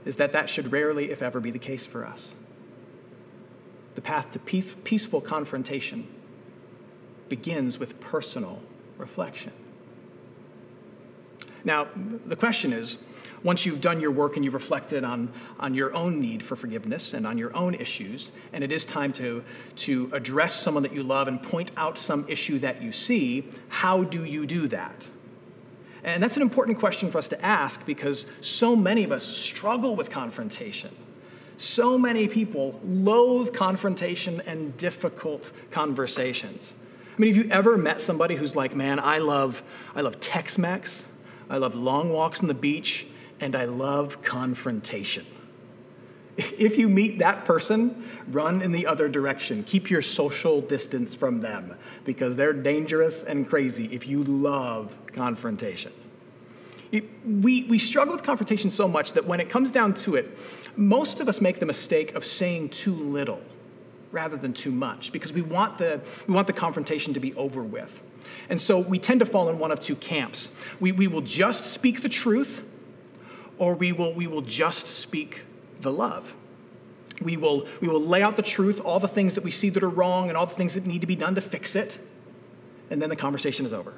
is 0.04 0.16
that 0.16 0.32
that 0.32 0.48
should 0.48 0.72
rarely, 0.72 1.10
if 1.10 1.22
ever, 1.22 1.40
be 1.40 1.50
the 1.50 1.58
case 1.58 1.86
for 1.86 2.04
us. 2.04 2.32
The 3.94 4.00
path 4.00 4.32
to 4.32 4.38
peaceful 4.38 5.20
confrontation 5.20 6.06
begins 7.28 7.78
with 7.78 7.98
personal 8.00 8.60
reflection. 8.98 9.52
Now, 11.64 11.88
the 12.26 12.36
question 12.36 12.72
is 12.72 12.98
once 13.44 13.66
you've 13.66 13.80
done 13.80 14.00
your 14.00 14.10
work 14.10 14.36
and 14.36 14.44
you've 14.44 14.54
reflected 14.54 15.04
on, 15.04 15.32
on 15.58 15.74
your 15.74 15.94
own 15.94 16.20
need 16.20 16.42
for 16.42 16.56
forgiveness 16.56 17.14
and 17.14 17.26
on 17.26 17.38
your 17.38 17.54
own 17.56 17.74
issues, 17.74 18.30
and 18.52 18.62
it 18.62 18.70
is 18.70 18.84
time 18.84 19.12
to, 19.14 19.42
to 19.76 20.10
address 20.12 20.54
someone 20.54 20.82
that 20.82 20.92
you 20.92 21.02
love 21.02 21.28
and 21.28 21.42
point 21.42 21.70
out 21.76 21.98
some 21.98 22.24
issue 22.28 22.58
that 22.60 22.82
you 22.82 22.92
see, 22.92 23.48
how 23.68 24.04
do 24.04 24.24
you 24.24 24.46
do 24.46 24.68
that? 24.68 25.08
And 26.04 26.22
that's 26.22 26.36
an 26.36 26.42
important 26.42 26.78
question 26.78 27.10
for 27.10 27.18
us 27.18 27.28
to 27.28 27.44
ask 27.44 27.84
because 27.86 28.26
so 28.40 28.74
many 28.74 29.04
of 29.04 29.12
us 29.12 29.24
struggle 29.24 29.94
with 29.94 30.10
confrontation. 30.10 30.94
So 31.58 31.96
many 31.96 32.26
people 32.26 32.80
loathe 32.84 33.54
confrontation 33.54 34.42
and 34.46 34.76
difficult 34.76 35.52
conversations. 35.70 36.74
I 37.16 37.20
mean, 37.20 37.34
have 37.34 37.44
you 37.44 37.50
ever 37.52 37.78
met 37.78 38.00
somebody 38.00 38.34
who's 38.34 38.56
like, 38.56 38.74
man, 38.74 38.98
I 38.98 39.18
love, 39.18 39.62
I 39.94 40.00
love 40.00 40.18
Tex-Mex, 40.18 41.04
I 41.48 41.58
love 41.58 41.74
long 41.74 42.10
walks 42.10 42.40
on 42.40 42.48
the 42.48 42.54
beach, 42.54 43.06
and 43.38 43.54
I 43.54 43.66
love 43.66 44.22
confrontation. 44.22 45.26
If 46.36 46.78
you 46.78 46.88
meet 46.88 47.18
that 47.18 47.44
person, 47.44 48.08
run 48.28 48.62
in 48.62 48.72
the 48.72 48.86
other 48.86 49.08
direction. 49.08 49.64
Keep 49.64 49.90
your 49.90 50.00
social 50.00 50.60
distance 50.60 51.14
from 51.14 51.40
them 51.40 51.76
because 52.04 52.36
they're 52.36 52.54
dangerous 52.54 53.22
and 53.22 53.46
crazy 53.48 53.86
if 53.92 54.06
you 54.06 54.22
love 54.22 54.94
confrontation. 55.08 55.92
We, 56.90 57.64
we 57.64 57.78
struggle 57.78 58.14
with 58.14 58.22
confrontation 58.22 58.70
so 58.70 58.86
much 58.86 59.12
that 59.14 59.26
when 59.26 59.40
it 59.40 59.48
comes 59.48 59.70
down 59.70 59.94
to 59.94 60.16
it, 60.16 60.38
most 60.76 61.20
of 61.20 61.28
us 61.28 61.40
make 61.40 61.58
the 61.58 61.66
mistake 61.66 62.14
of 62.14 62.24
saying 62.24 62.70
too 62.70 62.94
little 62.94 63.40
rather 64.10 64.36
than 64.36 64.52
too 64.52 64.70
much 64.70 65.10
because 65.10 65.32
we 65.32 65.42
want 65.42 65.78
the, 65.78 66.00
we 66.26 66.34
want 66.34 66.46
the 66.46 66.52
confrontation 66.52 67.14
to 67.14 67.20
be 67.20 67.34
over 67.34 67.62
with. 67.62 68.00
And 68.48 68.60
so 68.60 68.78
we 68.78 68.98
tend 68.98 69.20
to 69.20 69.26
fall 69.26 69.48
in 69.48 69.58
one 69.58 69.72
of 69.72 69.80
two 69.80 69.96
camps. 69.96 70.50
We, 70.80 70.92
we 70.92 71.06
will 71.06 71.22
just 71.22 71.64
speak 71.64 72.02
the 72.02 72.08
truth 72.08 72.62
or 73.58 73.74
we 73.74 73.92
will, 73.92 74.12
we 74.12 74.26
will 74.26 74.42
just 74.42 74.86
speak 74.86 75.42
the 75.82 75.92
love. 75.92 76.32
We 77.20 77.36
will, 77.36 77.66
we 77.80 77.88
will 77.88 78.00
lay 78.00 78.22
out 78.22 78.36
the 78.36 78.42
truth, 78.42 78.80
all 78.80 78.98
the 78.98 79.08
things 79.08 79.34
that 79.34 79.44
we 79.44 79.50
see 79.50 79.68
that 79.70 79.82
are 79.82 79.88
wrong, 79.88 80.28
and 80.28 80.36
all 80.36 80.46
the 80.46 80.54
things 80.54 80.74
that 80.74 80.86
need 80.86 81.02
to 81.02 81.06
be 81.06 81.16
done 81.16 81.34
to 81.34 81.40
fix 81.40 81.76
it, 81.76 81.98
and 82.90 83.00
then 83.00 83.10
the 83.10 83.16
conversation 83.16 83.66
is 83.66 83.72
over. 83.72 83.94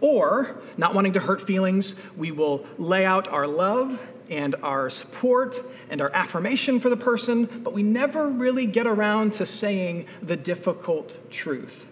Or, 0.00 0.60
not 0.76 0.94
wanting 0.94 1.12
to 1.14 1.20
hurt 1.20 1.42
feelings, 1.42 1.94
we 2.16 2.30
will 2.30 2.66
lay 2.76 3.04
out 3.04 3.28
our 3.28 3.46
love 3.46 4.00
and 4.30 4.54
our 4.62 4.90
support 4.90 5.60
and 5.90 6.00
our 6.00 6.10
affirmation 6.12 6.80
for 6.80 6.90
the 6.90 6.96
person, 6.96 7.46
but 7.64 7.72
we 7.72 7.82
never 7.82 8.28
really 8.28 8.66
get 8.66 8.86
around 8.86 9.32
to 9.34 9.46
saying 9.46 10.06
the 10.22 10.36
difficult 10.36 11.30
truth. 11.30 11.86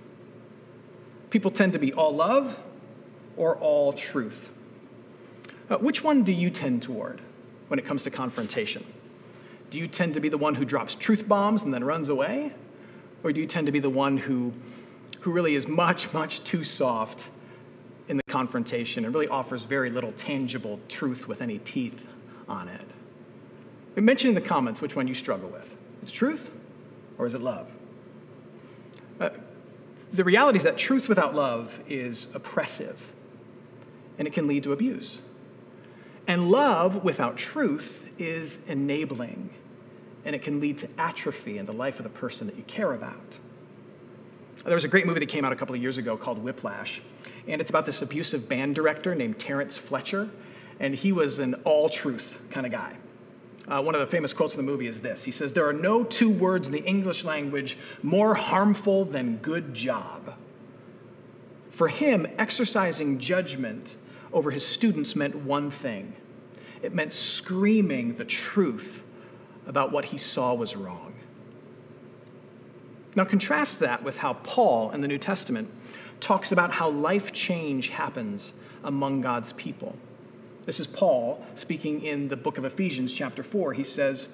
People 1.30 1.50
tend 1.50 1.72
to 1.72 1.78
be 1.78 1.92
all 1.92 2.14
love 2.14 2.56
or 3.36 3.56
all 3.56 3.92
truth. 3.92 4.50
Uh, 5.68 5.78
which 5.78 6.04
one 6.04 6.22
do 6.22 6.32
you 6.32 6.50
tend 6.50 6.82
toward 6.82 7.20
when 7.68 7.78
it 7.78 7.84
comes 7.84 8.02
to 8.04 8.10
confrontation? 8.10 8.84
Do 9.70 9.78
you 9.78 9.88
tend 9.88 10.14
to 10.14 10.20
be 10.20 10.28
the 10.28 10.38
one 10.38 10.54
who 10.54 10.64
drops 10.64 10.94
truth 10.94 11.26
bombs 11.26 11.62
and 11.62 11.74
then 11.74 11.82
runs 11.84 12.08
away? 12.08 12.52
Or 13.24 13.32
do 13.32 13.40
you 13.40 13.46
tend 13.46 13.66
to 13.66 13.72
be 13.72 13.80
the 13.80 13.90
one 13.90 14.16
who, 14.16 14.52
who 15.20 15.32
really 15.32 15.56
is 15.56 15.66
much, 15.66 16.12
much 16.12 16.44
too 16.44 16.62
soft 16.62 17.24
in 18.08 18.16
the 18.16 18.22
confrontation 18.28 19.04
and 19.04 19.12
really 19.12 19.28
offers 19.28 19.64
very 19.64 19.90
little 19.90 20.12
tangible 20.12 20.78
truth 20.88 21.26
with 21.26 21.42
any 21.42 21.58
teeth 21.58 22.00
on 22.48 22.68
it? 22.68 24.00
Mention 24.00 24.28
in 24.28 24.34
the 24.34 24.40
comments 24.40 24.80
which 24.80 24.94
one 24.94 25.08
you 25.08 25.14
struggle 25.14 25.48
with. 25.48 25.74
Is 26.02 26.10
it 26.10 26.12
truth 26.12 26.50
or 27.18 27.26
is 27.26 27.34
it 27.34 27.40
love? 27.40 27.66
Uh, 29.18 29.30
the 30.12 30.22
reality 30.22 30.58
is 30.58 30.62
that 30.64 30.76
truth 30.76 31.08
without 31.08 31.34
love 31.34 31.72
is 31.88 32.28
oppressive 32.34 33.00
and 34.18 34.28
it 34.28 34.34
can 34.34 34.46
lead 34.46 34.62
to 34.62 34.72
abuse. 34.72 35.20
And 36.26 36.50
love 36.50 37.04
without 37.04 37.36
truth 37.36 38.02
is 38.18 38.58
enabling 38.66 39.50
and 40.26 40.34
it 40.34 40.42
can 40.42 40.60
lead 40.60 40.76
to 40.78 40.88
atrophy 40.98 41.56
in 41.56 41.66
the 41.66 41.72
life 41.72 41.98
of 41.98 42.02
the 42.02 42.10
person 42.10 42.48
that 42.48 42.56
you 42.56 42.64
care 42.64 42.92
about. 42.92 43.36
There 44.64 44.74
was 44.74 44.84
a 44.84 44.88
great 44.88 45.06
movie 45.06 45.20
that 45.20 45.28
came 45.28 45.44
out 45.44 45.52
a 45.52 45.56
couple 45.56 45.76
of 45.76 45.80
years 45.80 45.98
ago 45.98 46.16
called 46.16 46.38
Whiplash, 46.38 47.00
and 47.46 47.60
it's 47.60 47.70
about 47.70 47.86
this 47.86 48.02
abusive 48.02 48.48
band 48.48 48.74
director 48.74 49.14
named 49.14 49.38
Terrence 49.38 49.78
Fletcher, 49.78 50.28
and 50.80 50.92
he 50.92 51.12
was 51.12 51.38
an 51.38 51.54
all 51.62 51.88
truth 51.88 52.38
kind 52.50 52.66
of 52.66 52.72
guy. 52.72 52.96
Uh, 53.68 53.80
one 53.80 53.94
of 53.94 54.00
the 54.00 54.06
famous 54.08 54.32
quotes 54.32 54.54
in 54.54 54.58
the 54.58 54.64
movie 54.64 54.88
is 54.88 55.00
this 55.00 55.22
He 55.22 55.30
says, 55.30 55.52
There 55.52 55.66
are 55.66 55.72
no 55.72 56.02
two 56.02 56.30
words 56.30 56.66
in 56.66 56.72
the 56.72 56.84
English 56.84 57.24
language 57.24 57.78
more 58.02 58.34
harmful 58.34 59.04
than 59.04 59.36
good 59.36 59.72
job. 59.72 60.34
For 61.70 61.86
him, 61.86 62.26
exercising 62.38 63.20
judgment 63.20 63.94
over 64.32 64.50
his 64.50 64.66
students 64.66 65.16
meant 65.16 65.34
one 65.34 65.70
thing 65.70 66.14
it 66.82 66.94
meant 66.94 67.12
screaming 67.12 68.14
the 68.16 68.24
truth 68.24 69.02
about 69.66 69.92
what 69.92 70.04
he 70.04 70.18
saw 70.18 70.54
was 70.54 70.76
wrong. 70.76 71.14
Now, 73.16 73.24
contrast 73.24 73.80
that 73.80 74.02
with 74.04 74.18
how 74.18 74.34
Paul 74.34 74.90
in 74.90 75.00
the 75.00 75.08
New 75.08 75.18
Testament 75.18 75.70
talks 76.20 76.52
about 76.52 76.70
how 76.70 76.90
life 76.90 77.32
change 77.32 77.88
happens 77.88 78.52
among 78.84 79.22
God's 79.22 79.54
people. 79.54 79.96
This 80.66 80.80
is 80.80 80.86
Paul 80.86 81.44
speaking 81.54 82.02
in 82.02 82.28
the 82.28 82.36
book 82.36 82.58
of 82.58 82.64
Ephesians, 82.64 83.12
chapter 83.12 83.42
4. 83.42 83.72
He 83.72 83.84
says, 83.84 84.28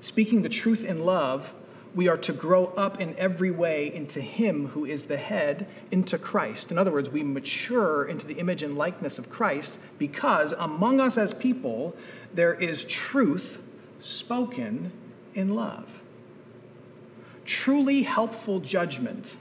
Speaking 0.00 0.42
the 0.42 0.48
truth 0.48 0.84
in 0.84 1.04
love, 1.04 1.52
we 1.94 2.08
are 2.08 2.16
to 2.18 2.32
grow 2.32 2.66
up 2.76 3.00
in 3.00 3.16
every 3.18 3.50
way 3.50 3.94
into 3.94 4.20
Him 4.20 4.68
who 4.68 4.84
is 4.84 5.04
the 5.04 5.16
head, 5.16 5.66
into 5.90 6.18
Christ. 6.18 6.72
In 6.72 6.78
other 6.78 6.90
words, 6.90 7.08
we 7.08 7.22
mature 7.22 8.04
into 8.06 8.26
the 8.26 8.34
image 8.34 8.62
and 8.62 8.76
likeness 8.76 9.18
of 9.18 9.30
Christ 9.30 9.78
because 9.98 10.52
among 10.58 11.00
us 11.00 11.16
as 11.16 11.32
people, 11.32 11.94
there 12.32 12.54
is 12.54 12.84
truth 12.84 13.58
spoken 14.00 14.90
in 15.34 15.54
love. 15.54 16.00
Truly 17.44 18.02
helpful 18.02 18.60
judgment 18.60 19.36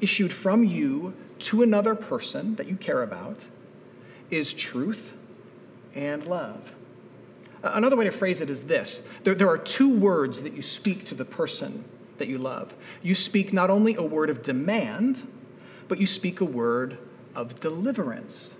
issued 0.00 0.32
from 0.32 0.64
you 0.64 1.14
to 1.40 1.62
another 1.62 1.94
person 1.94 2.54
that 2.56 2.68
you 2.68 2.76
care 2.76 3.02
about 3.02 3.44
is 4.30 4.52
truth 4.52 5.12
and 5.94 6.26
love. 6.26 6.72
Another 7.62 7.96
way 7.96 8.04
to 8.04 8.10
phrase 8.10 8.40
it 8.40 8.50
is 8.50 8.64
this 8.64 9.02
there, 9.22 9.34
there, 9.34 9.48
are 9.48 9.58
two 9.58 9.94
words 9.94 10.42
that 10.42 10.54
you 10.54 10.62
speak 10.62 11.04
to 11.06 11.14
the 11.14 11.24
person 11.24 11.84
that 12.18 12.28
you 12.28 12.38
love. 12.38 12.74
You 13.02 13.14
speak 13.14 13.52
not 13.52 13.70
only 13.70 13.94
a 13.94 14.02
word 14.02 14.30
of 14.30 14.42
demand, 14.42 15.26
but 15.88 15.98
you 15.98 16.06
speak 16.06 16.40
a 16.40 16.44
word 16.44 16.98
of 17.34 17.60
deliverance. 17.60 18.54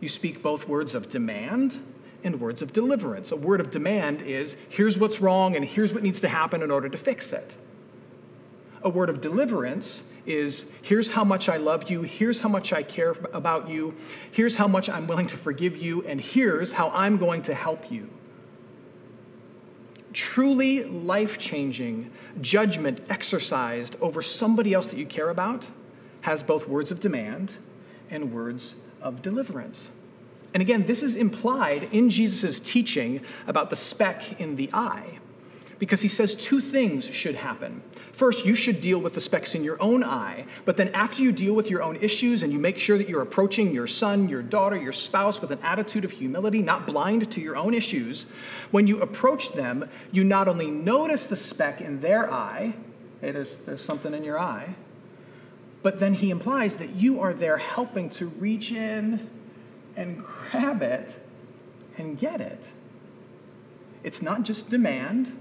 You 0.00 0.08
speak 0.08 0.42
both 0.42 0.66
words 0.66 0.94
of 0.94 1.08
demand 1.08 1.80
and 2.24 2.40
words 2.40 2.62
of 2.62 2.72
deliverance. 2.72 3.30
A 3.30 3.36
word 3.36 3.60
of 3.60 3.70
demand 3.70 4.22
is 4.22 4.56
here's 4.68 4.98
what's 4.98 5.20
wrong 5.20 5.54
and 5.56 5.64
here's 5.64 5.92
what 5.92 6.02
needs 6.02 6.20
to 6.20 6.28
happen 6.28 6.62
in 6.62 6.70
order 6.70 6.88
to 6.88 6.98
fix 6.98 7.32
it. 7.32 7.56
A 8.84 8.88
word 8.88 9.08
of 9.08 9.20
deliverance 9.20 10.02
is 10.26 10.66
here's 10.82 11.10
how 11.10 11.24
much 11.24 11.48
I 11.48 11.56
love 11.56 11.90
you, 11.90 12.02
here's 12.02 12.38
how 12.38 12.48
much 12.48 12.72
I 12.72 12.82
care 12.82 13.16
about 13.32 13.68
you, 13.68 13.94
here's 14.30 14.56
how 14.56 14.68
much 14.68 14.88
I'm 14.88 15.06
willing 15.06 15.26
to 15.28 15.36
forgive 15.36 15.76
you, 15.76 16.02
and 16.02 16.20
here's 16.20 16.72
how 16.72 16.90
I'm 16.90 17.16
going 17.16 17.42
to 17.42 17.54
help 17.54 17.90
you. 17.90 18.08
Truly 20.12 20.84
life 20.84 21.38
changing 21.38 22.10
judgment 22.40 23.00
exercised 23.08 23.96
over 24.00 24.22
somebody 24.22 24.74
else 24.74 24.86
that 24.88 24.98
you 24.98 25.06
care 25.06 25.30
about 25.30 25.66
has 26.20 26.42
both 26.42 26.68
words 26.68 26.92
of 26.92 27.00
demand 27.00 27.54
and 28.10 28.32
words 28.32 28.74
of 29.00 29.22
deliverance. 29.22 29.90
And 30.54 30.60
again, 30.60 30.84
this 30.86 31.02
is 31.02 31.16
implied 31.16 31.88
in 31.92 32.10
Jesus' 32.10 32.60
teaching 32.60 33.22
about 33.46 33.70
the 33.70 33.76
speck 33.76 34.40
in 34.40 34.54
the 34.56 34.70
eye 34.72 35.18
because 35.82 36.00
he 36.00 36.06
says 36.06 36.36
two 36.36 36.60
things 36.60 37.06
should 37.06 37.34
happen. 37.34 37.82
First, 38.12 38.46
you 38.46 38.54
should 38.54 38.80
deal 38.80 39.00
with 39.00 39.14
the 39.14 39.20
specks 39.20 39.56
in 39.56 39.64
your 39.64 39.82
own 39.82 40.04
eye, 40.04 40.44
but 40.64 40.76
then 40.76 40.90
after 40.94 41.24
you 41.24 41.32
deal 41.32 41.54
with 41.54 41.68
your 41.68 41.82
own 41.82 41.96
issues 41.96 42.44
and 42.44 42.52
you 42.52 42.58
make 42.60 42.78
sure 42.78 42.98
that 42.98 43.08
you're 43.08 43.22
approaching 43.22 43.74
your 43.74 43.88
son, 43.88 44.28
your 44.28 44.42
daughter, 44.42 44.76
your 44.76 44.92
spouse 44.92 45.40
with 45.40 45.50
an 45.50 45.58
attitude 45.60 46.04
of 46.04 46.12
humility, 46.12 46.62
not 46.62 46.86
blind 46.86 47.28
to 47.32 47.40
your 47.40 47.56
own 47.56 47.74
issues, 47.74 48.26
when 48.70 48.86
you 48.86 49.00
approach 49.00 49.54
them, 49.54 49.90
you 50.12 50.22
not 50.22 50.46
only 50.46 50.70
notice 50.70 51.26
the 51.26 51.34
speck 51.34 51.80
in 51.80 52.00
their 52.00 52.32
eye, 52.32 52.76
hey, 53.20 53.32
there's, 53.32 53.58
there's 53.58 53.82
something 53.82 54.14
in 54.14 54.22
your 54.22 54.38
eye, 54.38 54.76
but 55.82 55.98
then 55.98 56.14
he 56.14 56.30
implies 56.30 56.76
that 56.76 56.94
you 56.94 57.18
are 57.20 57.34
there 57.34 57.56
helping 57.56 58.08
to 58.10 58.28
reach 58.28 58.70
in 58.70 59.28
and 59.96 60.22
grab 60.24 60.80
it 60.80 61.20
and 61.98 62.16
get 62.16 62.40
it. 62.40 62.62
It's 64.04 64.22
not 64.22 64.44
just 64.44 64.70
demand 64.70 65.40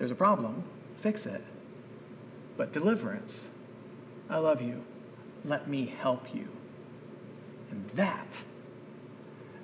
there's 0.00 0.10
a 0.10 0.14
problem, 0.16 0.64
fix 1.02 1.26
it. 1.26 1.44
But 2.56 2.72
deliverance, 2.72 3.44
I 4.30 4.38
love 4.38 4.62
you. 4.62 4.82
Let 5.44 5.68
me 5.68 5.94
help 6.00 6.34
you. 6.34 6.48
And 7.70 7.86
that, 7.90 8.26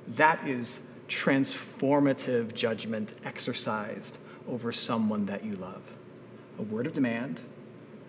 that 0.09 0.47
is 0.47 0.79
transformative 1.09 2.53
judgment 2.53 3.15
exercised 3.25 4.19
over 4.47 4.73
someone 4.73 5.25
that 5.25 5.43
you 5.43 5.57
love. 5.57 5.81
A 6.59 6.63
word 6.63 6.87
of 6.87 6.93
demand 6.93 7.41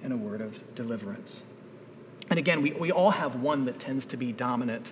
and 0.03 0.11
a 0.11 0.17
word 0.17 0.41
of 0.41 0.75
deliverance. 0.75 1.41
And 2.29 2.37
again, 2.37 2.61
we, 2.61 2.73
we 2.73 2.91
all 2.91 3.11
have 3.11 3.35
one 3.35 3.63
that 3.65 3.79
tends 3.79 4.05
to 4.07 4.17
be 4.17 4.33
dominant. 4.33 4.91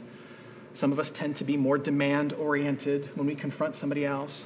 Some 0.73 0.93
of 0.93 0.99
us 0.99 1.11
tend 1.11 1.35
to 1.35 1.43
be 1.43 1.57
more 1.57 1.77
demand 1.77 2.31
oriented 2.31 3.09
when 3.15 3.27
we 3.27 3.35
confront 3.35 3.75
somebody 3.75 4.05
else. 4.05 4.45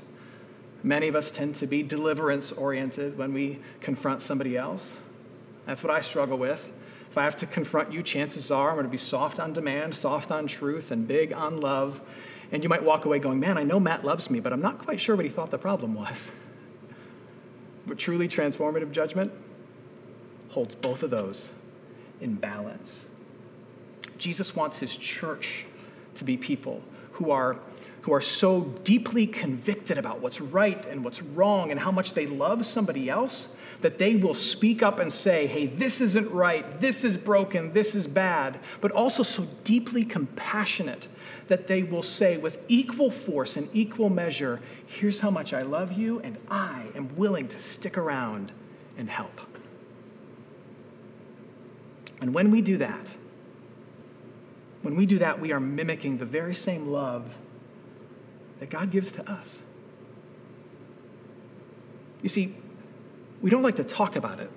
Many 0.84 1.08
of 1.08 1.16
us 1.16 1.32
tend 1.32 1.56
to 1.56 1.68
be 1.68 1.84
deliverance 1.84 2.52
oriented 2.52 3.18
when 3.18 3.34
we 3.34 3.60
confront 3.82 4.22
somebody 4.22 4.58
else. 4.58 4.96
That's 5.66 5.84
what 5.84 5.92
I 5.92 6.02
struggle 6.02 6.38
with. 6.38 6.72
If 7.10 7.18
I 7.18 7.24
have 7.24 7.36
to 7.38 7.46
confront 7.46 7.92
you, 7.92 8.04
chances 8.04 8.52
are 8.52 8.70
I'm 8.70 8.76
going 8.76 8.86
to 8.86 8.92
be 8.92 8.98
soft 8.98 9.40
on 9.40 9.52
demand, 9.52 9.96
soft 9.96 10.32
on 10.32 10.48
truth, 10.48 10.92
and 10.92 11.08
big 11.08 11.34
on 11.34 11.60
love. 11.60 12.00
And 12.52 12.64
you 12.64 12.70
might 12.70 12.84
walk 12.84 13.06
away 13.06 13.20
going, 13.20 13.40
Man, 13.40 13.58
I 13.58 13.64
know 13.64 13.80
Matt 13.80 14.06
loves 14.06 14.30
me, 14.30 14.40
but 14.40 14.54
I'm 14.54 14.62
not 14.62 14.80
quite 14.80 15.02
sure 15.02 15.16
what 15.16 15.26
he 15.26 15.32
thought 15.32 15.52
the 15.52 15.58
problem 15.58 15.94
was. 15.94 16.32
But 17.88 17.98
truly 17.98 18.28
transformative 18.28 18.92
judgment 18.92 19.32
holds 20.50 20.76
both 20.76 21.02
of 21.02 21.10
those 21.10 21.50
in 22.22 22.36
balance. 22.36 23.06
Jesus 24.20 24.56
wants 24.56 24.78
his 24.78 24.96
church 24.96 25.66
to 26.16 26.24
be 26.24 26.38
people 26.38 26.84
who 27.20 27.32
are 27.32 27.58
who 28.02 28.14
are 28.14 28.22
so 28.22 28.62
deeply 28.84 29.28
convicted 29.28 29.98
about 29.98 30.22
what's 30.22 30.40
right 30.40 30.86
and 30.86 31.04
what's 31.04 31.22
wrong 31.22 31.70
and 31.70 31.80
how 31.80 31.92
much 31.92 32.14
they 32.14 32.26
love 32.26 32.66
somebody 32.66 33.10
else 33.10 33.50
that 33.82 33.98
they 33.98 34.16
will 34.16 34.34
speak 34.34 34.82
up 34.82 35.00
and 35.00 35.12
say, 35.12 35.48
hey, 35.48 35.68
this 35.68 36.02
isn't 36.02 36.30
right, 36.32 36.82
this 36.82 37.04
is 37.04 37.16
broken, 37.18 37.72
this 37.72 37.96
is 37.96 38.08
bad, 38.08 38.60
but 38.82 38.92
also 38.92 39.24
so 39.24 39.48
deeply 39.64 40.04
compassionate 40.04 41.08
that 41.48 41.68
they 41.68 41.84
will 41.84 42.04
say 42.04 42.38
with 42.38 42.60
equal 42.68 43.10
force 43.10 43.56
and 43.56 43.70
equal 43.74 44.10
measure, 44.10 44.60
here's 44.86 45.20
how 45.20 45.30
much 45.30 45.54
I 45.54 45.62
love 45.62 45.94
you, 45.94 46.20
and 46.22 46.38
I 46.50 46.88
am 46.96 47.16
willing 47.16 47.48
to 47.50 47.60
stick 47.60 47.98
around 47.98 48.52
and 48.98 49.10
help. 49.10 49.40
And 52.22 52.34
when 52.34 52.52
we 52.52 52.62
do 52.62 52.78
that, 52.78 53.08
when 54.82 54.96
we 54.96 55.06
do 55.06 55.20
that, 55.20 55.40
we 55.40 55.52
are 55.52 55.60
mimicking 55.60 56.18
the 56.18 56.26
very 56.26 56.56
same 56.56 56.88
love 56.88 57.38
that 58.60 58.70
God 58.70 58.92
gives 58.92 59.12
to 59.14 59.30
us. 59.30 59.60
You 62.22 62.30
see, 62.30 62.56
we 63.42 63.50
don't 63.50 63.64
like 63.64 63.78
to 63.78 63.84
talk 63.84 64.16
about 64.16 64.40
it, 64.40 64.52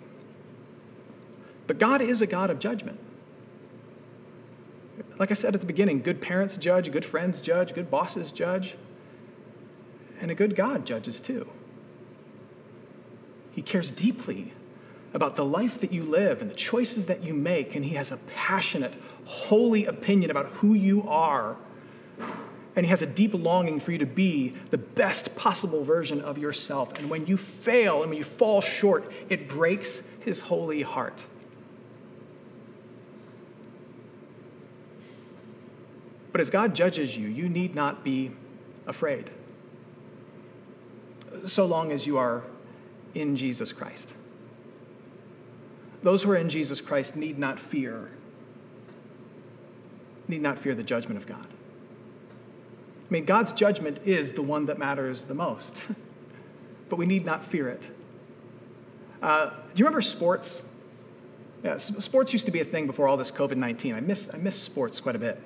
but 1.67 1.79
God 1.79 2.03
is 2.03 2.23
a 2.23 2.27
God 2.27 2.51
of 2.51 2.59
judgment. 2.59 2.99
Like 5.19 5.31
I 5.31 5.35
said 5.35 5.55
at 5.55 5.61
the 5.61 5.67
beginning, 5.67 6.03
good 6.03 6.21
parents 6.21 6.57
judge, 6.57 6.91
good 6.91 7.05
friends 7.05 7.39
judge, 7.39 7.75
good 7.75 7.91
bosses 7.91 8.33
judge, 8.33 8.77
and 10.21 10.31
a 10.31 10.35
good 10.35 10.57
God 10.57 10.85
judges 10.85 11.21
too. 11.21 11.49
He 13.53 13.63
cares 13.63 13.91
deeply 13.91 14.53
about 15.15 15.37
the 15.37 15.45
life 15.45 15.81
that 15.81 15.93
you 15.93 16.05
live 16.05 16.41
and 16.41 16.51
the 16.51 16.55
choices 16.55 17.07
that 17.07 17.23
you 17.23 17.35
make, 17.35 17.75
and 17.77 17.85
He 17.85 17.95
has 17.95 18.11
a 18.11 18.17
passionate, 18.35 18.95
holy 19.25 19.87
opinion 19.87 20.31
about 20.31 20.47
who 20.47 20.75
you 20.75 21.09
are 21.09 21.57
And 22.75 22.87
He 22.87 22.91
has 22.91 23.03
a 23.03 23.07
deep 23.07 23.35
longing 23.35 23.81
for 23.81 23.93
you 23.93 23.99
to 23.99 24.07
be 24.07 24.55
the 24.71 24.79
best 24.79 25.35
possible 25.37 25.85
version 25.85 26.21
of 26.23 26.39
yourself. 26.39 26.99
And 26.99 27.11
when 27.11 27.27
you 27.27 27.37
fail 27.37 28.01
and 28.03 28.11
when 28.11 28.19
you 28.19 28.25
fall 28.25 28.61
short, 28.61 29.13
it 29.29 29.49
breaks 29.49 30.03
His 30.21 30.41
holy 30.41 30.83
heart. 30.83 31.23
But 36.31 36.41
as 36.41 36.49
God 36.49 36.75
judges 36.75 37.15
you, 37.15 37.29
you 37.29 37.49
need 37.49 37.75
not 37.75 38.03
be 38.03 38.31
afraid, 38.87 39.31
so 41.47 41.67
long 41.67 41.93
as 41.93 42.07
you 42.07 42.17
are 42.17 42.43
in 43.15 43.37
Jesus 43.37 43.71
Christ. 43.71 44.15
Those 46.03 46.23
who 46.23 46.31
are 46.31 46.37
in 46.37 46.49
Jesus 46.49 46.81
Christ 46.81 47.17
need 47.17 47.39
not 47.39 47.61
fear, 47.61 48.11
need 50.33 50.43
not 50.43 50.59
fear 50.59 50.75
the 50.75 50.83
judgment 50.83 51.19
of 51.19 51.27
God. 51.27 51.47
I 51.47 53.13
mean, 53.13 53.25
God's 53.25 53.53
judgment 53.53 54.01
is 54.05 54.33
the 54.33 54.43
one 54.43 54.67
that 54.67 54.79
matters 54.79 55.25
the 55.25 55.35
most, 55.35 55.77
but 56.89 56.97
we 56.97 57.07
need 57.07 57.25
not 57.25 57.45
fear 57.45 57.69
it. 57.69 57.87
Uh, 59.21 59.51
do 59.51 59.55
you 59.77 59.85
remember 59.85 60.03
sports? 60.03 60.63
Yeah, 61.63 61.77
sports 61.77 62.33
used 62.33 62.47
to 62.47 62.53
be 62.53 62.61
a 62.61 62.65
thing 62.65 62.87
before 62.87 63.07
all 63.07 63.17
this 63.17 63.31
COVID 63.31 63.57
19. 63.57 63.95
I 63.95 64.01
miss, 64.01 64.29
I 64.33 64.39
miss 64.39 64.57
sports 64.57 65.01
quite 65.01 65.15
a 65.15 65.19
bit. 65.19 65.41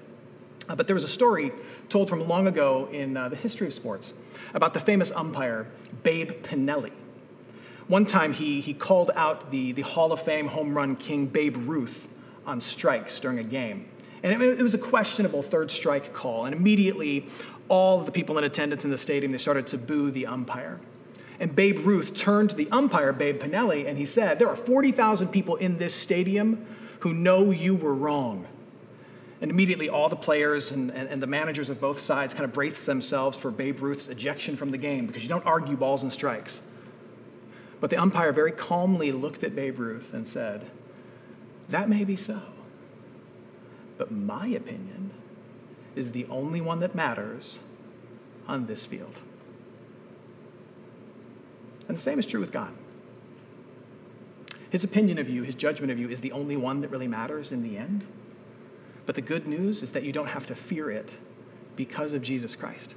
Uh, 0.68 0.74
but 0.74 0.86
there 0.86 0.94
was 0.94 1.04
a 1.04 1.08
story 1.08 1.52
told 1.88 2.08
from 2.08 2.26
long 2.26 2.46
ago 2.46 2.88
in 2.90 3.16
uh, 3.16 3.28
the 3.28 3.36
history 3.36 3.66
of 3.66 3.74
sports 3.74 4.14
about 4.54 4.72
the 4.72 4.80
famous 4.80 5.10
umpire, 5.10 5.66
Babe 6.02 6.32
Pinelli. 6.42 6.92
One 7.88 8.04
time 8.04 8.32
he, 8.32 8.60
he 8.60 8.74
called 8.74 9.10
out 9.14 9.50
the, 9.50 9.72
the 9.72 9.82
Hall 9.82 10.12
of 10.12 10.22
Fame 10.22 10.46
home 10.46 10.74
run 10.74 10.96
king 10.96 11.26
Babe 11.26 11.56
Ruth 11.68 12.08
on 12.46 12.60
strikes 12.60 13.20
during 13.20 13.38
a 13.38 13.44
game. 13.44 13.86
And 14.22 14.42
it, 14.42 14.58
it 14.58 14.62
was 14.62 14.74
a 14.74 14.78
questionable 14.78 15.42
third 15.42 15.70
strike 15.70 16.12
call. 16.12 16.46
And 16.46 16.54
immediately, 16.54 17.26
all 17.68 18.00
the 18.02 18.12
people 18.12 18.38
in 18.38 18.44
attendance 18.44 18.84
in 18.84 18.90
the 18.90 18.98
stadium, 18.98 19.32
they 19.32 19.38
started 19.38 19.66
to 19.68 19.78
boo 19.78 20.10
the 20.10 20.26
umpire. 20.26 20.80
And 21.38 21.54
Babe 21.54 21.86
Ruth 21.86 22.14
turned 22.14 22.50
to 22.50 22.56
the 22.56 22.68
umpire, 22.72 23.12
Babe 23.12 23.40
Pinelli, 23.40 23.86
and 23.86 23.98
he 23.98 24.06
said, 24.06 24.38
There 24.38 24.48
are 24.48 24.56
40,000 24.56 25.28
people 25.28 25.56
in 25.56 25.76
this 25.76 25.94
stadium 25.94 26.64
who 27.00 27.12
know 27.12 27.50
you 27.50 27.74
were 27.74 27.94
wrong. 27.94 28.46
And 29.42 29.50
immediately, 29.50 29.90
all 29.90 30.08
the 30.08 30.16
players 30.16 30.72
and, 30.72 30.90
and, 30.92 31.10
and, 31.10 31.22
the 31.22 31.26
managers 31.26 31.68
of 31.68 31.78
both 31.78 32.00
sides 32.00 32.32
kind 32.32 32.46
of 32.46 32.54
braced 32.54 32.86
themselves 32.86 33.36
for 33.36 33.50
Babe 33.50 33.82
Ruth's 33.82 34.08
ejection 34.08 34.56
from 34.56 34.70
the 34.70 34.78
game 34.78 35.06
because 35.06 35.22
you 35.22 35.28
don't 35.28 35.44
argue 35.44 35.76
balls 35.76 36.02
and 36.02 36.12
strikes. 36.12 36.62
But 37.78 37.90
the 37.90 37.98
umpire 37.98 38.32
very 38.32 38.52
calmly 38.52 39.12
looked 39.12 39.44
at 39.44 39.54
Babe 39.54 39.78
Ruth 39.78 40.14
and 40.14 40.26
said, 40.26 40.70
That 41.68 41.90
may 41.90 42.04
be 42.04 42.16
so. 42.16 42.40
But 43.98 44.10
my 44.10 44.46
opinion 44.48 45.10
is 45.94 46.12
the 46.12 46.26
only 46.26 46.60
one 46.60 46.80
that 46.80 46.94
matters 46.94 47.58
on 48.46 48.66
this 48.66 48.84
field. 48.84 49.20
And 51.88 51.96
the 51.96 52.02
same 52.02 52.18
is 52.18 52.26
true 52.26 52.40
with 52.40 52.52
God. 52.52 52.72
His 54.70 54.84
opinion 54.84 55.18
of 55.18 55.28
you, 55.28 55.42
his 55.42 55.54
judgment 55.54 55.92
of 55.92 55.98
you, 55.98 56.08
is 56.08 56.20
the 56.20 56.32
only 56.32 56.56
one 56.56 56.80
that 56.80 56.88
really 56.88 57.08
matters 57.08 57.52
in 57.52 57.62
the 57.62 57.78
end. 57.78 58.04
But 59.06 59.14
the 59.14 59.22
good 59.22 59.46
news 59.46 59.82
is 59.82 59.92
that 59.92 60.02
you 60.02 60.12
don't 60.12 60.26
have 60.26 60.46
to 60.48 60.54
fear 60.54 60.90
it 60.90 61.14
because 61.76 62.12
of 62.12 62.22
Jesus 62.22 62.56
Christ. 62.56 62.94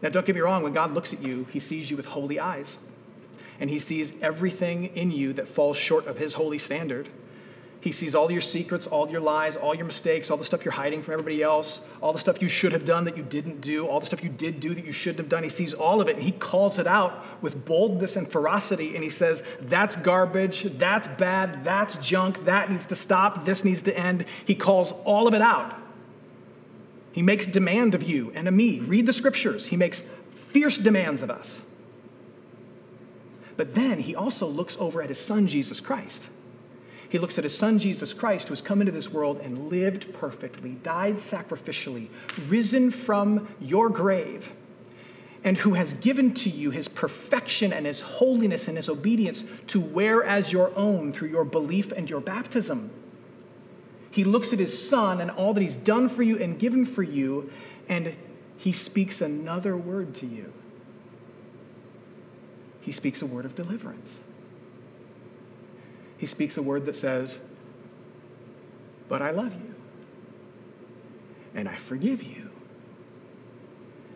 Now, 0.00 0.08
don't 0.08 0.26
get 0.26 0.34
me 0.34 0.40
wrong, 0.40 0.62
when 0.62 0.72
God 0.72 0.94
looks 0.94 1.12
at 1.12 1.22
you, 1.22 1.46
he 1.50 1.60
sees 1.60 1.90
you 1.90 1.96
with 1.96 2.06
holy 2.06 2.40
eyes, 2.40 2.78
and 3.60 3.70
he 3.70 3.78
sees 3.78 4.12
everything 4.20 4.86
in 4.96 5.10
you 5.12 5.32
that 5.34 5.46
falls 5.46 5.76
short 5.76 6.06
of 6.06 6.18
his 6.18 6.32
holy 6.32 6.58
standard. 6.58 7.08
He 7.82 7.90
sees 7.90 8.14
all 8.14 8.30
your 8.30 8.40
secrets, 8.40 8.86
all 8.86 9.10
your 9.10 9.20
lies, 9.20 9.56
all 9.56 9.74
your 9.74 9.84
mistakes, 9.84 10.30
all 10.30 10.36
the 10.36 10.44
stuff 10.44 10.64
you're 10.64 10.70
hiding 10.70 11.02
from 11.02 11.14
everybody 11.14 11.42
else, 11.42 11.80
all 12.00 12.12
the 12.12 12.18
stuff 12.20 12.40
you 12.40 12.48
should 12.48 12.70
have 12.70 12.84
done 12.84 13.02
that 13.06 13.16
you 13.16 13.24
didn't 13.24 13.60
do, 13.60 13.88
all 13.88 13.98
the 13.98 14.06
stuff 14.06 14.22
you 14.22 14.28
did 14.28 14.60
do 14.60 14.72
that 14.72 14.84
you 14.84 14.92
shouldn't 14.92 15.18
have 15.18 15.28
done. 15.28 15.42
He 15.42 15.48
sees 15.48 15.74
all 15.74 16.00
of 16.00 16.06
it 16.06 16.14
and 16.14 16.22
he 16.22 16.30
calls 16.30 16.78
it 16.78 16.86
out 16.86 17.24
with 17.42 17.64
boldness 17.64 18.14
and 18.14 18.30
ferocity 18.30 18.94
and 18.94 19.02
he 19.02 19.10
says, 19.10 19.42
That's 19.62 19.96
garbage, 19.96 20.62
that's 20.78 21.08
bad, 21.08 21.64
that's 21.64 21.96
junk, 21.96 22.44
that 22.44 22.70
needs 22.70 22.86
to 22.86 22.94
stop, 22.94 23.44
this 23.44 23.64
needs 23.64 23.82
to 23.82 23.98
end. 23.98 24.26
He 24.44 24.54
calls 24.54 24.92
all 25.04 25.26
of 25.26 25.34
it 25.34 25.42
out. 25.42 25.74
He 27.10 27.20
makes 27.20 27.46
demand 27.46 27.96
of 27.96 28.04
you 28.04 28.30
and 28.36 28.46
of 28.46 28.54
me. 28.54 28.78
Read 28.78 29.06
the 29.06 29.12
scriptures. 29.12 29.66
He 29.66 29.76
makes 29.76 30.04
fierce 30.50 30.78
demands 30.78 31.20
of 31.22 31.30
us. 31.32 31.58
But 33.56 33.74
then 33.74 33.98
he 33.98 34.14
also 34.14 34.46
looks 34.46 34.76
over 34.78 35.02
at 35.02 35.08
his 35.08 35.18
son, 35.18 35.48
Jesus 35.48 35.80
Christ 35.80 36.28
he 37.12 37.18
looks 37.18 37.36
at 37.36 37.44
his 37.44 37.54
son, 37.54 37.78
Jesus 37.78 38.14
Christ, 38.14 38.48
who 38.48 38.52
has 38.52 38.62
come 38.62 38.80
into 38.80 38.90
this 38.90 39.12
world 39.12 39.38
and 39.42 39.68
lived 39.68 40.14
perfectly, 40.14 40.70
died 40.82 41.16
sacrificially, 41.16 42.08
risen 42.48 42.90
from 42.90 43.54
your 43.60 43.90
grave, 43.90 44.50
and 45.44 45.58
who 45.58 45.74
has 45.74 45.92
given 45.92 46.32
to 46.32 46.48
you 46.48 46.70
his 46.70 46.88
perfection 46.88 47.70
and 47.70 47.84
his 47.84 48.00
holiness 48.00 48.66
and 48.66 48.78
his 48.78 48.88
obedience 48.88 49.44
to 49.66 49.78
wear 49.78 50.24
as 50.24 50.54
your 50.54 50.74
own 50.74 51.12
through 51.12 51.28
your 51.28 51.44
belief 51.44 51.92
and 51.92 52.08
your 52.08 52.22
baptism. 52.22 52.90
He 54.10 54.24
looks 54.24 54.54
at 54.54 54.58
his 54.58 54.88
son 54.88 55.20
and 55.20 55.30
all 55.32 55.52
that 55.52 55.60
he's 55.60 55.76
done 55.76 56.08
for 56.08 56.22
you 56.22 56.38
and 56.38 56.58
given 56.58 56.86
for 56.86 57.02
you, 57.02 57.52
and 57.90 58.16
he 58.56 58.72
speaks 58.72 59.20
another 59.20 59.76
word 59.76 60.14
to 60.14 60.26
you. 60.26 60.50
He 62.80 62.90
speaks 62.90 63.20
a 63.20 63.26
word 63.26 63.44
of 63.44 63.54
deliverance 63.54 64.22
he 66.22 66.28
speaks 66.28 66.56
a 66.56 66.62
word 66.62 66.86
that 66.86 66.94
says, 66.94 67.40
But 69.08 69.22
I 69.22 69.32
love 69.32 69.52
you, 69.54 69.74
and 71.52 71.68
I 71.68 71.74
forgive 71.74 72.22
you, 72.22 72.48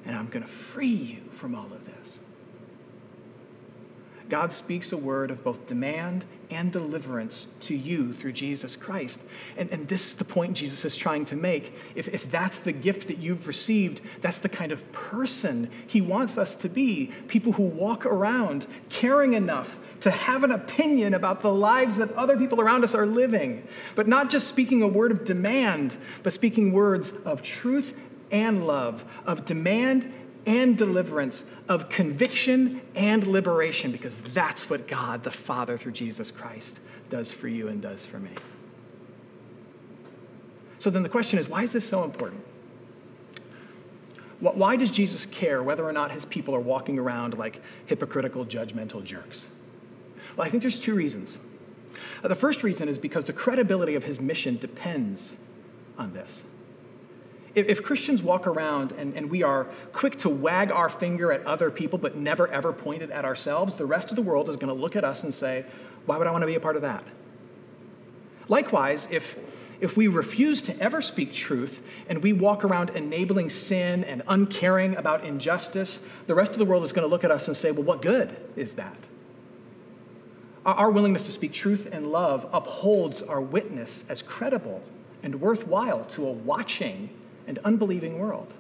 and 0.05 0.14
I'm 0.14 0.29
going 0.29 0.45
to 0.45 0.49
free 0.49 0.87
you 0.87 1.23
from 1.33 1.57
all 1.57 1.64
of 1.64 1.85
this. 1.85 2.21
God 4.29 4.53
speaks 4.53 4.92
a 4.92 4.97
word 4.97 5.33
of 5.33 5.42
both 5.42 5.66
demand 5.66 6.27
and 6.51 6.73
deliverance 6.73 7.49
to 7.61 7.75
you 7.75 8.13
through 8.13 8.33
Jesus 8.33 8.77
Christ. 8.77 9.21
And, 9.57 9.71
and 9.71 9.89
this 9.89 10.07
is 10.07 10.15
the 10.15 10.25
point 10.25 10.55
Jesus 10.57 10.85
is 10.85 10.97
trying 10.97 11.25
to 11.27 11.37
make. 11.37 11.73
If, 11.95 12.09
if 12.09 12.31
that's 12.31 12.59
the 12.59 12.73
gift 12.73 13.09
that 13.09 13.19
you've 13.19 13.47
received, 13.47 14.01
that's 14.21 14.39
the 14.39 14.49
kind 14.49 14.73
of 14.73 14.91
person 14.93 15.71
he 15.87 16.01
wants 16.01 16.39
us 16.39 16.57
to 16.57 16.69
be 16.69 17.13
people 17.29 17.53
who 17.53 17.65
walk 17.65 18.07
around 18.07 18.67
caring 18.89 19.35
enough 19.35 19.79
to 20.01 20.11
have 20.11 20.45
an 20.45 20.53
opinion 20.53 21.15
about 21.15 21.41
the 21.43 21.53
lives 21.53 21.97
that 21.97 22.13
other 22.15 22.37
people 22.37 22.61
around 22.61 22.85
us 22.85 22.95
are 22.95 23.07
living. 23.07 23.67
But 23.95 24.07
not 24.07 24.31
just 24.31 24.49
speaking 24.49 24.83
a 24.83 24.89
word 24.89 25.11
of 25.11 25.25
demand, 25.25 25.97
but 26.23 26.33
speaking 26.33 26.73
words 26.73 27.13
of 27.25 27.43
truth 27.43 27.95
and 28.31 28.67
love, 28.67 29.05
of 29.25 29.47
demand 29.47 30.13
and 30.47 30.79
deliverance, 30.79 31.45
of 31.69 31.89
conviction 31.89 32.81
and 32.95 33.27
liberation, 33.27 33.91
because 33.91 34.21
that's 34.21 34.71
what 34.71 34.87
God 34.87 35.25
the 35.25 35.31
Father 35.31 35.77
through 35.77 35.93
Jesus 35.93 36.31
Christ 36.31 36.79
does 37.11 37.33
for 37.33 37.49
you 37.49 37.69
and 37.69 37.83
does 37.83 38.05
for 38.07 38.19
me. 38.19 38.31
So 40.79 40.91
then 40.91 41.03
the 41.03 41.09
question 41.09 41.39
is 41.39 41.49
why 41.49 41.63
is 41.63 41.73
this 41.73 41.87
so 41.87 42.05
important? 42.05 42.43
Why 44.39 44.77
does 44.77 44.91
Jesus 44.91 45.25
care 45.25 45.63
whether 45.63 45.85
or 45.85 45.93
not 45.93 46.13
his 46.13 46.27
people 46.27 46.55
are 46.55 46.61
walking 46.61 46.99
around 46.99 47.39
like 47.39 47.63
hypocritical, 47.87 48.45
judgmental 48.45 49.03
jerks? 49.03 49.49
Well, 50.37 50.47
I 50.47 50.51
think 50.51 50.63
there's 50.63 50.79
two 50.79 50.95
reasons. 50.95 51.39
Uh, 52.23 52.29
the 52.29 52.35
first 52.35 52.63
reason 52.63 52.89
is 52.89 52.99
because 52.99 53.25
the 53.25 53.33
credibility 53.33 53.95
of 53.95 54.05
his 54.05 54.21
mission 54.21 54.59
depends 54.59 55.37
on 55.97 56.13
this 56.13 56.45
if, 57.57 57.83
Christians 57.83 58.23
walk 58.23 58.47
around 58.47 58.92
and, 58.92 59.14
and 59.14 59.31
we 59.31 59.42
are 59.42 59.64
quick 59.92 60.16
to 60.19 60.29
wag 60.29 60.71
our 60.71 60.90
finger 60.90 61.33
at 61.33 61.45
other 61.47 61.71
people 61.71 61.99
but 61.99 62.14
never 62.14 62.47
ever 62.49 62.73
point 62.73 63.03
it 63.03 63.11
at 63.11 63.25
ourselves, 63.25 63.75
the 63.75 63.87
rest 63.87 64.11
of 64.11 64.16
the 64.16 64.23
world 64.23 64.49
is 64.51 64.57
going 64.57 64.75
to 64.75 64.81
look 64.81 64.95
at 64.95 65.05
us 65.05 65.25
and 65.25 65.33
say, 65.33 65.64
why 66.05 66.19
would 66.19 66.27
I 66.27 66.31
want 66.31 66.42
to 66.42 66.47
be 66.47 66.55
a 66.55 66.61
part 66.61 66.77
of 66.77 66.83
that? 66.83 67.03
Likewise, 68.49 69.09
if 69.11 69.37
if 69.81 69.97
we 69.97 70.09
refuse 70.09 70.62
to 70.62 70.81
ever 70.81 71.03
speak 71.03 71.33
truth 71.33 71.83
and 72.09 72.23
we 72.23 72.33
walk 72.33 72.64
around 72.64 72.90
enabling 72.90 73.51
sin 73.51 74.05
and 74.05 74.23
uncaring 74.29 74.97
about 74.97 75.25
injustice, 75.25 76.01
the 76.27 76.35
rest 76.35 76.53
of 76.53 76.59
the 76.59 76.64
world 76.64 76.83
is 76.83 76.92
going 76.92 77.07
to 77.07 77.11
look 77.11 77.25
at 77.25 77.31
us 77.31 77.49
and 77.49 77.57
say, 77.57 77.73
well, 77.73 77.83
what 77.83 78.01
good 78.01 78.35
is 78.57 78.73
that? 78.75 78.97
Our 80.64 80.90
willingness 80.90 81.25
to 81.25 81.33
speak 81.33 81.53
truth 81.53 81.88
and 81.92 82.11
love 82.11 82.49
upholds 82.53 83.23
our 83.23 83.40
witness 83.40 84.05
as 84.09 84.23
credible 84.23 84.83
and 85.23 85.40
worthwhile 85.40 86.05
to 86.07 86.27
a 86.27 86.33
watching 86.33 87.11
and 87.47 87.59
unbelieving 87.65 88.19
world. 88.19 88.53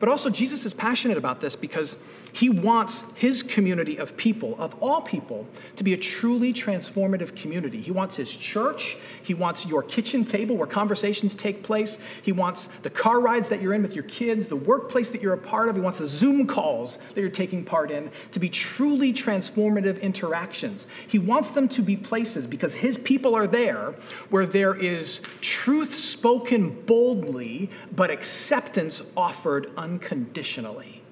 But 0.00 0.08
also, 0.08 0.30
Jesus 0.30 0.64
is 0.66 0.74
passionate 0.74 1.16
about 1.16 1.40
this 1.40 1.56
because 1.56 1.96
He 2.34 2.50
wants 2.50 3.04
his 3.14 3.44
community 3.44 3.96
of 3.96 4.16
people, 4.16 4.56
of 4.58 4.74
all 4.82 5.00
people, 5.00 5.46
to 5.76 5.84
be 5.84 5.94
a 5.94 5.96
truly 5.96 6.52
transformative 6.52 7.36
community. 7.36 7.80
He 7.80 7.92
wants 7.92 8.16
his 8.16 8.28
church. 8.28 8.96
He 9.22 9.34
wants 9.34 9.64
your 9.64 9.84
kitchen 9.84 10.24
table 10.24 10.56
where 10.56 10.66
conversations 10.66 11.36
take 11.36 11.62
place. 11.62 11.96
He 12.22 12.32
wants 12.32 12.70
the 12.82 12.90
car 12.90 13.20
rides 13.20 13.46
that 13.50 13.62
you're 13.62 13.72
in 13.72 13.82
with 13.82 13.94
your 13.94 14.02
kids, 14.04 14.48
the 14.48 14.56
workplace 14.56 15.10
that 15.10 15.22
you're 15.22 15.34
a 15.34 15.38
part 15.38 15.68
of. 15.68 15.76
He 15.76 15.80
wants 15.80 16.00
the 16.00 16.08
Zoom 16.08 16.44
calls 16.48 16.98
that 17.14 17.20
you're 17.20 17.30
taking 17.30 17.64
part 17.64 17.92
in 17.92 18.10
to 18.32 18.40
be 18.40 18.48
truly 18.48 19.12
transformative 19.12 20.02
interactions. 20.02 20.88
He 21.06 21.20
wants 21.20 21.52
them 21.52 21.68
to 21.68 21.82
be 21.82 21.96
places 21.96 22.48
because 22.48 22.74
his 22.74 22.98
people 22.98 23.36
are 23.36 23.46
there 23.46 23.94
where 24.30 24.44
there 24.44 24.74
is 24.74 25.20
truth 25.40 25.94
spoken 25.94 26.82
boldly, 26.82 27.70
but 27.94 28.10
acceptance 28.10 29.02
offered 29.16 29.70
unconditionally. 29.76 31.03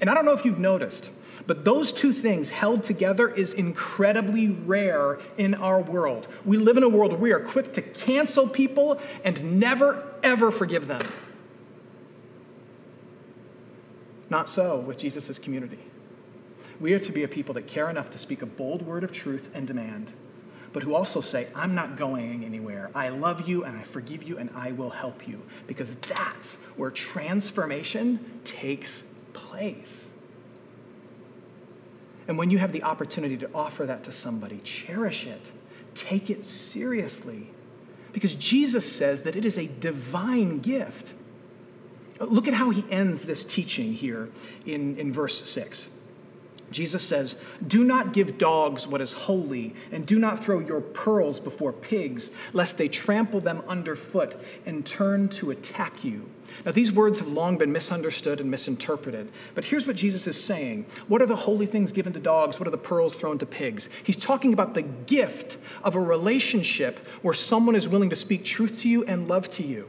And 0.00 0.10
I 0.10 0.14
don't 0.14 0.24
know 0.24 0.32
if 0.32 0.44
you've 0.44 0.58
noticed, 0.58 1.10
but 1.46 1.64
those 1.64 1.92
two 1.92 2.12
things 2.12 2.48
held 2.48 2.84
together 2.84 3.28
is 3.28 3.54
incredibly 3.54 4.48
rare 4.48 5.18
in 5.36 5.54
our 5.54 5.80
world. 5.80 6.28
We 6.44 6.56
live 6.56 6.76
in 6.76 6.82
a 6.82 6.88
world 6.88 7.12
where 7.12 7.20
we 7.20 7.32
are 7.32 7.40
quick 7.40 7.72
to 7.74 7.82
cancel 7.82 8.48
people 8.48 9.00
and 9.24 9.60
never, 9.60 10.14
ever 10.22 10.50
forgive 10.50 10.86
them. 10.86 11.02
Not 14.30 14.48
so 14.48 14.78
with 14.80 14.98
Jesus' 14.98 15.38
community. 15.38 15.78
We 16.80 16.92
are 16.94 16.98
to 16.98 17.12
be 17.12 17.22
a 17.22 17.28
people 17.28 17.54
that 17.54 17.66
care 17.66 17.88
enough 17.90 18.10
to 18.10 18.18
speak 18.18 18.42
a 18.42 18.46
bold 18.46 18.82
word 18.82 19.04
of 19.04 19.12
truth 19.12 19.50
and 19.54 19.66
demand, 19.66 20.12
but 20.72 20.82
who 20.82 20.94
also 20.94 21.20
say, 21.20 21.46
I'm 21.54 21.74
not 21.74 21.96
going 21.96 22.44
anywhere. 22.44 22.90
I 22.94 23.10
love 23.10 23.46
you 23.46 23.64
and 23.64 23.76
I 23.76 23.82
forgive 23.82 24.24
you 24.24 24.38
and 24.38 24.50
I 24.56 24.72
will 24.72 24.90
help 24.90 25.28
you. 25.28 25.40
Because 25.68 25.94
that's 26.08 26.56
where 26.76 26.90
transformation 26.90 28.40
takes 28.44 29.04
place. 29.34 30.08
And 32.26 32.38
when 32.38 32.50
you 32.50 32.58
have 32.58 32.72
the 32.72 32.82
opportunity 32.82 33.36
to 33.36 33.50
offer 33.54 33.84
that 33.84 34.04
to 34.04 34.12
somebody, 34.12 34.60
cherish 34.64 35.26
it, 35.26 35.50
take 35.94 36.30
it 36.30 36.46
seriously, 36.46 37.50
because 38.12 38.34
Jesus 38.36 38.90
says 38.90 39.22
that 39.22 39.36
it 39.36 39.44
is 39.44 39.58
a 39.58 39.66
divine 39.66 40.60
gift. 40.60 41.12
Look 42.20 42.48
at 42.48 42.54
how 42.54 42.70
he 42.70 42.84
ends 42.90 43.22
this 43.22 43.44
teaching 43.44 43.92
here 43.92 44.30
in, 44.64 44.96
in 44.96 45.12
verse 45.12 45.48
6. 45.50 45.88
Jesus 46.70 47.02
says, 47.02 47.36
Do 47.66 47.84
not 47.84 48.12
give 48.12 48.38
dogs 48.38 48.86
what 48.86 49.00
is 49.00 49.12
holy, 49.12 49.74
and 49.92 50.06
do 50.06 50.18
not 50.18 50.42
throw 50.42 50.58
your 50.58 50.80
pearls 50.80 51.38
before 51.38 51.72
pigs, 51.72 52.30
lest 52.52 52.78
they 52.78 52.88
trample 52.88 53.40
them 53.40 53.62
underfoot 53.68 54.40
and 54.66 54.84
turn 54.84 55.28
to 55.30 55.50
attack 55.50 56.04
you. 56.04 56.28
Now, 56.64 56.72
these 56.72 56.92
words 56.92 57.18
have 57.18 57.28
long 57.28 57.58
been 57.58 57.72
misunderstood 57.72 58.40
and 58.40 58.50
misinterpreted, 58.50 59.30
but 59.54 59.64
here's 59.64 59.86
what 59.86 59.96
Jesus 59.96 60.26
is 60.26 60.42
saying 60.42 60.86
What 61.08 61.22
are 61.22 61.26
the 61.26 61.36
holy 61.36 61.66
things 61.66 61.92
given 61.92 62.12
to 62.12 62.20
dogs? 62.20 62.58
What 62.58 62.66
are 62.66 62.72
the 62.72 62.78
pearls 62.78 63.14
thrown 63.14 63.38
to 63.38 63.46
pigs? 63.46 63.88
He's 64.02 64.16
talking 64.16 64.52
about 64.52 64.74
the 64.74 64.82
gift 64.82 65.58
of 65.82 65.94
a 65.94 66.00
relationship 66.00 67.06
where 67.22 67.34
someone 67.34 67.76
is 67.76 67.88
willing 67.88 68.10
to 68.10 68.16
speak 68.16 68.44
truth 68.44 68.80
to 68.80 68.88
you 68.88 69.04
and 69.04 69.28
love 69.28 69.50
to 69.50 69.62
you. 69.66 69.88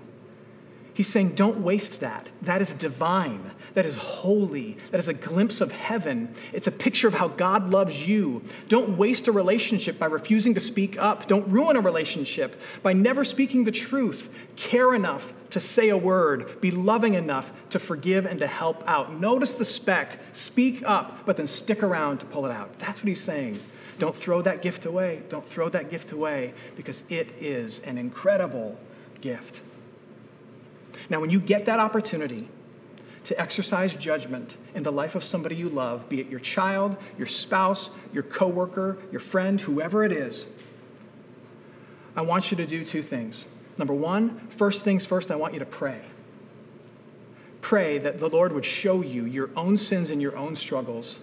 He's 0.95 1.09
saying, 1.09 1.35
don't 1.35 1.59
waste 1.59 1.99
that. 1.99 2.29
That 2.43 2.61
is 2.61 2.73
divine. 2.73 3.51
That 3.73 3.85
is 3.85 3.97
holy. 3.97 4.77
That 4.91 4.99
is 5.01 5.09
a 5.09 5.13
glimpse 5.13 5.59
of 5.59 5.73
heaven. 5.73 6.33
It's 6.53 6.67
a 6.67 6.71
picture 6.71 7.09
of 7.09 7.13
how 7.13 7.27
God 7.27 7.69
loves 7.69 8.07
you. 8.07 8.41
Don't 8.69 8.97
waste 8.97 9.27
a 9.27 9.33
relationship 9.33 9.99
by 9.99 10.05
refusing 10.05 10.53
to 10.53 10.61
speak 10.61 10.97
up. 10.97 11.27
Don't 11.27 11.45
ruin 11.49 11.75
a 11.75 11.81
relationship 11.81 12.55
by 12.81 12.93
never 12.93 13.25
speaking 13.25 13.65
the 13.65 13.73
truth. 13.73 14.29
Care 14.55 14.95
enough 14.95 15.33
to 15.49 15.59
say 15.59 15.89
a 15.89 15.97
word. 15.97 16.61
Be 16.61 16.71
loving 16.71 17.15
enough 17.15 17.51
to 17.71 17.79
forgive 17.79 18.25
and 18.25 18.39
to 18.39 18.47
help 18.47 18.81
out. 18.87 19.19
Notice 19.19 19.51
the 19.51 19.65
speck. 19.65 20.17
Speak 20.31 20.81
up, 20.85 21.25
but 21.25 21.35
then 21.35 21.45
stick 21.45 21.83
around 21.83 22.19
to 22.19 22.25
pull 22.25 22.45
it 22.45 22.53
out. 22.53 22.79
That's 22.79 23.01
what 23.01 23.09
he's 23.09 23.21
saying. 23.21 23.59
Don't 23.99 24.15
throw 24.15 24.41
that 24.43 24.61
gift 24.61 24.85
away. 24.85 25.23
Don't 25.27 25.45
throw 25.45 25.67
that 25.67 25.91
gift 25.91 26.13
away 26.13 26.53
because 26.77 27.03
it 27.09 27.27
is 27.41 27.79
an 27.79 27.97
incredible 27.97 28.79
gift. 29.19 29.59
Now, 31.09 31.19
when 31.19 31.29
you 31.29 31.39
get 31.39 31.65
that 31.65 31.79
opportunity 31.79 32.47
to 33.25 33.39
exercise 33.39 33.95
judgment 33.95 34.55
in 34.75 34.83
the 34.83 34.91
life 34.91 35.15
of 35.15 35.23
somebody 35.23 35.55
you 35.55 35.69
love, 35.69 36.07
be 36.09 36.19
it 36.19 36.29
your 36.29 36.39
child, 36.39 36.95
your 37.17 37.27
spouse, 37.27 37.89
your 38.13 38.23
coworker, 38.23 38.97
your 39.11 39.19
friend, 39.19 39.59
whoever 39.59 40.03
it 40.03 40.11
is, 40.11 40.45
I 42.15 42.21
want 42.21 42.51
you 42.51 42.57
to 42.57 42.65
do 42.65 42.85
two 42.85 43.01
things. 43.01 43.45
Number 43.77 43.93
one, 43.93 44.47
first 44.57 44.83
things 44.83 45.05
first, 45.05 45.31
I 45.31 45.35
want 45.35 45.53
you 45.53 45.59
to 45.59 45.65
pray. 45.65 46.01
Pray 47.61 47.97
that 47.97 48.19
the 48.19 48.29
Lord 48.29 48.53
would 48.53 48.63
show 48.63 49.01
you 49.01 49.25
your 49.25 49.49
own 49.55 49.75
sins 49.77 50.11
and 50.11 50.21
your 50.21 50.37
own 50.37 50.55
struggles 50.55 51.19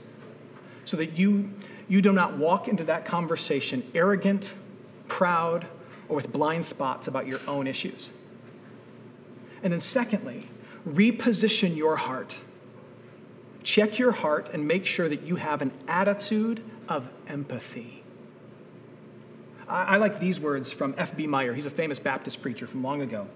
so 0.85 0.97
that 0.97 1.17
you, 1.17 1.51
you 1.89 2.03
do 2.03 2.13
not 2.13 2.37
walk 2.37 2.69
into 2.69 2.85
that 2.85 3.05
conversation 3.05 3.83
arrogant, 3.95 4.53
proud, 5.09 5.67
or 6.09 6.17
with 6.17 6.33
blind 6.33 6.67
spots 6.67 7.07
about 7.07 7.27
your 7.27 7.41
own 7.47 7.67
issues. 7.67 8.11
And 9.63 9.73
then, 9.73 9.81
secondly, 9.81 10.49
reposition 10.89 11.77
your 11.77 11.97
heart. 11.97 12.37
Check 13.63 13.99
your 13.99 14.13
heart 14.13 14.51
and 14.53 14.67
make 14.67 14.87
sure 14.87 15.09
that 15.09 15.23
you 15.23 15.37
have 15.37 15.63
an 15.63 15.73
attitude 15.87 16.63
of 16.89 17.09
empathy. 17.29 18.03
I, 19.69 19.85
I 19.85 19.97
like 19.97 20.19
these 20.19 20.41
words 20.41 20.73
from 20.73 20.95
F.B. 20.99 21.27
Meyer. 21.27 21.55
He's 21.55 21.67
a 21.67 21.71
famous 21.71 21.99
Baptist 21.99 22.43
preacher 22.43 22.67
from 22.67 22.83
long 22.83 23.03
ago. 23.03 23.29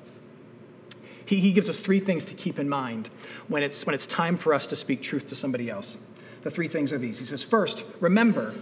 He, 1.27 1.41
he 1.41 1.53
gives 1.53 1.69
us 1.69 1.79
three 1.79 2.01
things 2.01 2.25
to 2.27 2.35
keep 2.35 2.59
in 2.59 2.69
mind 2.69 3.11
when 3.49 3.63
it's, 3.63 3.85
when 3.85 3.95
it's 3.95 4.07
time 4.07 4.37
for 4.37 4.55
us 4.55 4.67
to 4.69 4.77
speak 4.77 5.03
truth 5.03 5.29
to 5.29 5.37
somebody 5.37 5.71
else. 5.71 5.97
The 6.43 6.51
three 6.51 6.69
things 6.69 6.93
are 6.93 6.99
these. 6.99 7.19
He 7.19 7.25
says, 7.25 7.43
First, 7.43 7.85
remember 8.01 8.55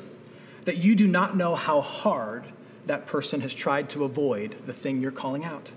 that 0.65 0.79
you 0.79 0.95
do 0.95 1.07
not 1.07 1.37
know 1.37 1.55
how 1.55 1.83
hard 1.83 2.45
that 2.87 3.07
person 3.07 3.41
has 3.43 3.55
tried 3.55 3.91
to 3.91 4.05
avoid 4.05 4.57
the 4.67 4.73
thing 4.73 5.01
you're 5.01 5.11
calling 5.11 5.45
out. 5.45 5.71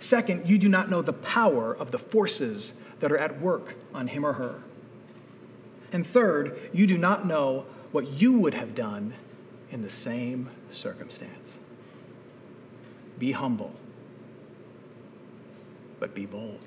Second, 0.00 0.48
you 0.48 0.58
do 0.58 0.68
not 0.68 0.90
know 0.90 1.02
the 1.02 1.12
power 1.12 1.74
of 1.76 1.90
the 1.90 1.98
forces 1.98 2.72
that 3.00 3.10
are 3.12 3.18
at 3.18 3.40
work 3.40 3.74
on 3.92 4.06
him 4.06 4.24
or 4.24 4.32
her. 4.32 4.62
And 5.92 6.06
third, 6.06 6.70
you 6.72 6.86
do 6.86 6.98
not 6.98 7.26
know 7.26 7.66
what 7.92 8.08
you 8.08 8.32
would 8.32 8.54
have 8.54 8.74
done 8.74 9.14
in 9.70 9.82
the 9.82 9.90
same 9.90 10.50
circumstance. 10.70 11.52
Be 13.18 13.32
humble, 13.32 13.72
but 16.00 16.14
be 16.14 16.26
bold. 16.26 16.60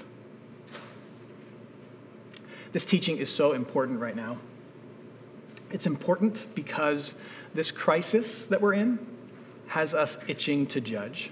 This 2.71 2.85
teaching 2.85 3.17
is 3.17 3.29
so 3.29 3.53
important 3.53 3.99
right 3.99 4.15
now. 4.15 4.37
It's 5.71 5.87
important 5.87 6.45
because 6.55 7.15
this 7.53 7.71
crisis 7.71 8.45
that 8.45 8.61
we're 8.61 8.73
in 8.73 8.99
has 9.67 9.93
us 9.93 10.17
itching 10.27 10.67
to 10.67 10.79
judge. 10.79 11.31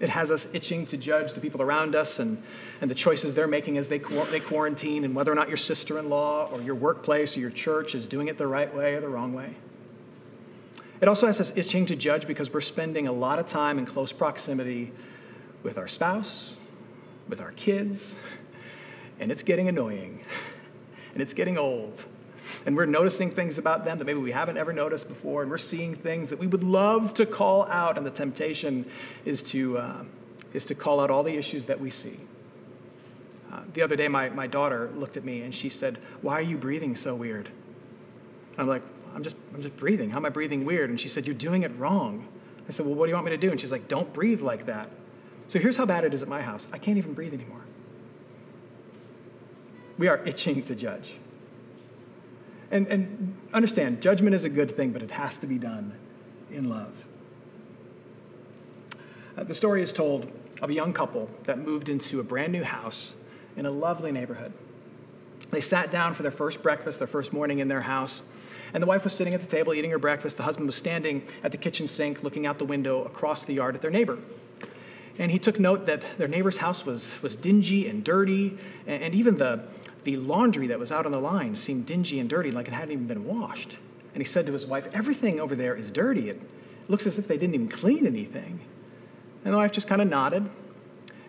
It 0.00 0.08
has 0.08 0.30
us 0.30 0.46
itching 0.52 0.84
to 0.86 0.96
judge 0.96 1.32
the 1.32 1.40
people 1.40 1.60
around 1.60 1.96
us 1.96 2.20
and, 2.20 2.40
and 2.80 2.90
the 2.90 2.94
choices 2.94 3.34
they're 3.34 3.48
making 3.48 3.78
as 3.78 3.88
they, 3.88 3.98
they 3.98 4.40
quarantine 4.40 5.04
and 5.04 5.14
whether 5.14 5.32
or 5.32 5.34
not 5.34 5.48
your 5.48 5.56
sister 5.56 5.98
in 5.98 6.08
law 6.08 6.48
or 6.52 6.62
your 6.62 6.76
workplace 6.76 7.36
or 7.36 7.40
your 7.40 7.50
church 7.50 7.94
is 7.94 8.06
doing 8.06 8.28
it 8.28 8.38
the 8.38 8.46
right 8.46 8.72
way 8.74 8.94
or 8.94 9.00
the 9.00 9.08
wrong 9.08 9.32
way. 9.32 9.54
It 11.00 11.08
also 11.08 11.26
has 11.26 11.40
us 11.40 11.52
itching 11.56 11.86
to 11.86 11.96
judge 11.96 12.26
because 12.26 12.52
we're 12.52 12.60
spending 12.60 13.08
a 13.08 13.12
lot 13.12 13.38
of 13.38 13.46
time 13.46 13.78
in 13.78 13.86
close 13.86 14.12
proximity 14.12 14.92
with 15.62 15.78
our 15.78 15.88
spouse, 15.88 16.56
with 17.28 17.40
our 17.40 17.52
kids, 17.52 18.14
and 19.20 19.32
it's 19.32 19.42
getting 19.42 19.68
annoying 19.68 20.24
and 21.12 21.22
it's 21.22 21.34
getting 21.34 21.58
old 21.58 22.04
and 22.66 22.76
we're 22.76 22.86
noticing 22.86 23.30
things 23.30 23.58
about 23.58 23.84
them 23.84 23.98
that 23.98 24.04
maybe 24.04 24.18
we 24.18 24.32
haven't 24.32 24.56
ever 24.56 24.72
noticed 24.72 25.08
before, 25.08 25.42
and 25.42 25.50
we're 25.50 25.58
seeing 25.58 25.94
things 25.94 26.28
that 26.30 26.38
we 26.38 26.46
would 26.46 26.64
love 26.64 27.14
to 27.14 27.26
call 27.26 27.66
out, 27.66 27.96
and 27.96 28.06
the 28.06 28.10
temptation 28.10 28.84
is 29.24 29.42
to, 29.44 29.78
uh, 29.78 30.04
is 30.52 30.64
to 30.66 30.74
call 30.74 31.00
out 31.00 31.10
all 31.10 31.22
the 31.22 31.36
issues 31.36 31.66
that 31.66 31.80
we 31.80 31.90
see. 31.90 32.18
Uh, 33.52 33.60
the 33.72 33.82
other 33.82 33.96
day, 33.96 34.08
my, 34.08 34.28
my 34.28 34.46
daughter 34.46 34.90
looked 34.94 35.16
at 35.16 35.24
me 35.24 35.40
and 35.42 35.54
she 35.54 35.68
said, 35.68 35.98
Why 36.20 36.34
are 36.34 36.42
you 36.42 36.58
breathing 36.58 36.96
so 36.96 37.14
weird? 37.14 37.48
I'm 38.58 38.66
like, 38.66 38.82
I'm 39.14 39.22
just, 39.22 39.36
I'm 39.54 39.62
just 39.62 39.76
breathing. 39.76 40.10
How 40.10 40.18
am 40.18 40.26
I 40.26 40.28
breathing 40.28 40.64
weird? 40.64 40.90
And 40.90 41.00
she 41.00 41.08
said, 41.08 41.26
You're 41.26 41.34
doing 41.34 41.62
it 41.62 41.72
wrong. 41.78 42.28
I 42.68 42.72
said, 42.72 42.84
Well, 42.84 42.94
what 42.94 43.06
do 43.06 43.10
you 43.10 43.14
want 43.14 43.24
me 43.24 43.30
to 43.30 43.38
do? 43.38 43.50
And 43.50 43.60
she's 43.60 43.72
like, 43.72 43.88
Don't 43.88 44.12
breathe 44.12 44.42
like 44.42 44.66
that. 44.66 44.90
So 45.46 45.58
here's 45.58 45.76
how 45.76 45.86
bad 45.86 46.04
it 46.04 46.12
is 46.12 46.22
at 46.22 46.28
my 46.28 46.42
house 46.42 46.66
I 46.72 46.78
can't 46.78 46.98
even 46.98 47.14
breathe 47.14 47.32
anymore. 47.32 47.62
We 49.96 50.08
are 50.08 50.18
itching 50.24 50.62
to 50.64 50.74
judge. 50.74 51.14
And, 52.70 52.86
and 52.88 53.36
understand, 53.52 54.02
judgment 54.02 54.34
is 54.34 54.44
a 54.44 54.48
good 54.48 54.74
thing, 54.74 54.90
but 54.90 55.02
it 55.02 55.10
has 55.10 55.38
to 55.38 55.46
be 55.46 55.58
done 55.58 55.92
in 56.50 56.68
love. 56.68 56.92
Uh, 59.36 59.44
the 59.44 59.54
story 59.54 59.82
is 59.82 59.92
told 59.92 60.30
of 60.60 60.70
a 60.70 60.74
young 60.74 60.92
couple 60.92 61.30
that 61.44 61.58
moved 61.58 61.88
into 61.88 62.20
a 62.20 62.22
brand 62.22 62.52
new 62.52 62.64
house 62.64 63.14
in 63.56 63.66
a 63.66 63.70
lovely 63.70 64.12
neighborhood. 64.12 64.52
They 65.50 65.60
sat 65.60 65.90
down 65.90 66.14
for 66.14 66.22
their 66.22 66.32
first 66.32 66.62
breakfast, 66.62 66.98
their 66.98 67.08
first 67.08 67.32
morning 67.32 67.60
in 67.60 67.68
their 67.68 67.80
house, 67.80 68.22
and 68.74 68.82
the 68.82 68.86
wife 68.86 69.04
was 69.04 69.14
sitting 69.14 69.32
at 69.32 69.40
the 69.40 69.46
table 69.46 69.72
eating 69.72 69.90
her 69.90 69.98
breakfast. 69.98 70.36
The 70.36 70.42
husband 70.42 70.66
was 70.66 70.76
standing 70.76 71.26
at 71.42 71.52
the 71.52 71.58
kitchen 71.58 71.86
sink 71.86 72.22
looking 72.22 72.46
out 72.46 72.58
the 72.58 72.66
window 72.66 73.04
across 73.04 73.44
the 73.44 73.54
yard 73.54 73.74
at 73.74 73.82
their 73.82 73.90
neighbor. 73.90 74.18
And 75.18 75.32
he 75.32 75.38
took 75.38 75.58
note 75.58 75.86
that 75.86 76.02
their 76.18 76.28
neighbor's 76.28 76.58
house 76.58 76.84
was, 76.84 77.12
was 77.22 77.34
dingy 77.34 77.88
and 77.88 78.04
dirty, 78.04 78.58
and, 78.86 79.02
and 79.02 79.14
even 79.14 79.36
the, 79.36 79.64
the 80.04 80.16
laundry 80.16 80.68
that 80.68 80.78
was 80.78 80.92
out 80.92 81.06
on 81.06 81.12
the 81.12 81.20
line 81.20 81.56
seemed 81.56 81.86
dingy 81.86 82.20
and 82.20 82.28
dirty, 82.28 82.50
like 82.50 82.68
it 82.68 82.74
hadn't 82.74 82.92
even 82.92 83.06
been 83.06 83.24
washed. 83.24 83.76
And 84.14 84.20
he 84.20 84.24
said 84.24 84.46
to 84.46 84.52
his 84.52 84.66
wife, 84.66 84.86
Everything 84.92 85.40
over 85.40 85.54
there 85.54 85.74
is 85.74 85.90
dirty. 85.90 86.30
It 86.30 86.40
looks 86.88 87.06
as 87.06 87.18
if 87.18 87.28
they 87.28 87.36
didn't 87.36 87.54
even 87.54 87.68
clean 87.68 88.06
anything. 88.06 88.60
And 89.44 89.54
the 89.54 89.58
wife 89.58 89.72
just 89.72 89.88
kind 89.88 90.02
of 90.02 90.08
nodded. 90.08 90.48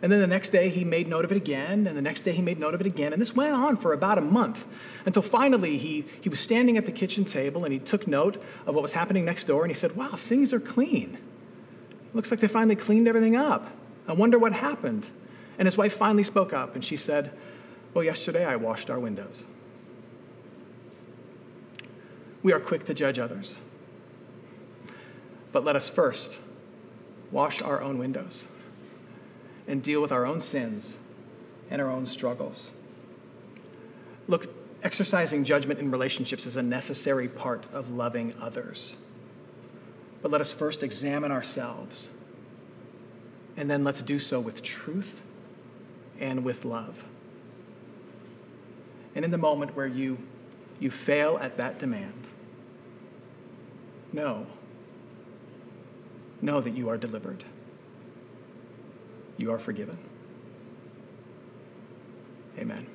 And 0.02 0.12
then 0.12 0.22
the 0.22 0.28
next 0.28 0.50
day 0.50 0.70
he 0.70 0.86
made 0.86 1.10
note 1.10 1.26
of 1.26 1.32
it 1.32 1.38
again, 1.38 1.86
and 1.86 1.98
the 1.98 2.02
next 2.02 2.22
day 2.22 2.32
he 2.32 2.42
made 2.42 2.58
note 2.58 2.74
of 2.74 2.80
it 2.80 2.88
again. 2.88 3.12
And 3.12 3.22
this 3.22 3.36
went 3.36 3.54
on 3.54 3.76
for 3.76 3.92
about 3.92 4.18
a 4.18 4.22
month 4.22 4.66
until 5.06 5.22
finally 5.22 5.78
he, 5.78 6.06
he 6.22 6.30
was 6.30 6.40
standing 6.40 6.78
at 6.78 6.86
the 6.86 6.92
kitchen 6.92 7.26
table 7.26 7.66
and 7.66 7.74
he 7.74 7.80
took 7.80 8.08
note 8.08 8.42
of 8.66 8.76
what 8.76 8.82
was 8.82 8.94
happening 8.94 9.26
next 9.26 9.46
door 9.46 9.64
and 9.64 9.72
he 9.72 9.76
said, 9.76 9.96
Wow, 9.96 10.16
things 10.16 10.54
are 10.54 10.60
clean. 10.60 11.18
Looks 12.14 12.32
like 12.32 12.40
they 12.40 12.48
finally 12.48 12.78
cleaned 12.78 13.08
everything 13.08 13.36
up. 13.36 13.70
I 14.08 14.14
wonder 14.14 14.40
what 14.40 14.54
happened. 14.54 15.06
And 15.58 15.68
his 15.68 15.78
wife 15.78 15.98
finally 15.98 16.24
spoke 16.24 16.54
up 16.54 16.76
and 16.76 16.84
she 16.84 16.96
said, 16.96 17.32
Well, 17.94 18.04
yesterday 18.04 18.46
I 18.46 18.56
washed 18.56 18.90
our 18.90 19.00
windows. 19.00 19.44
We 22.44 22.54
are 22.54 22.60
quick 22.60 22.86
to 22.86 22.94
judge 22.94 23.20
others. 23.20 23.56
But 25.52 25.66
let 25.66 25.76
us 25.76 25.90
first 25.90 26.38
wash 27.32 27.62
our 27.62 27.82
own 27.82 27.98
windows 27.98 28.46
and 29.68 29.84
deal 29.84 30.02
with 30.02 30.12
our 30.12 30.26
own 30.26 30.42
sins 30.42 30.98
and 31.70 31.82
our 31.82 31.90
own 31.90 32.06
struggles. 32.06 32.70
Look, 34.28 34.48
exercising 34.84 35.44
judgment 35.44 35.80
in 35.80 35.92
relationships 35.92 36.46
is 36.46 36.58
a 36.58 36.64
necessary 36.64 37.28
part 37.28 37.66
of 37.74 37.92
loving 37.92 38.34
others. 38.40 38.94
But 40.22 40.32
let 40.32 40.42
us 40.42 40.52
first 40.52 40.84
examine 40.84 41.32
ourselves, 41.32 42.08
and 43.58 43.70
then 43.70 43.84
let's 43.84 44.02
do 44.02 44.20
so 44.20 44.40
with 44.40 44.62
truth 44.62 45.22
and 46.20 46.44
with 46.44 46.66
love. 46.66 47.04
And 49.16 49.26
in 49.26 49.32
the 49.32 49.38
moment 49.38 49.76
where 49.76 49.88
you, 49.88 50.18
you 50.80 50.92
fail 50.92 51.38
at 51.42 51.58
that 51.58 51.80
demand, 51.80 52.28
know, 54.14 54.46
know 56.42 56.62
that 56.62 56.72
you 56.72 56.90
are 56.90 56.98
delivered. 56.98 57.44
You 59.38 59.52
are 59.52 59.60
forgiven. 59.60 59.98
Amen. 62.58 62.88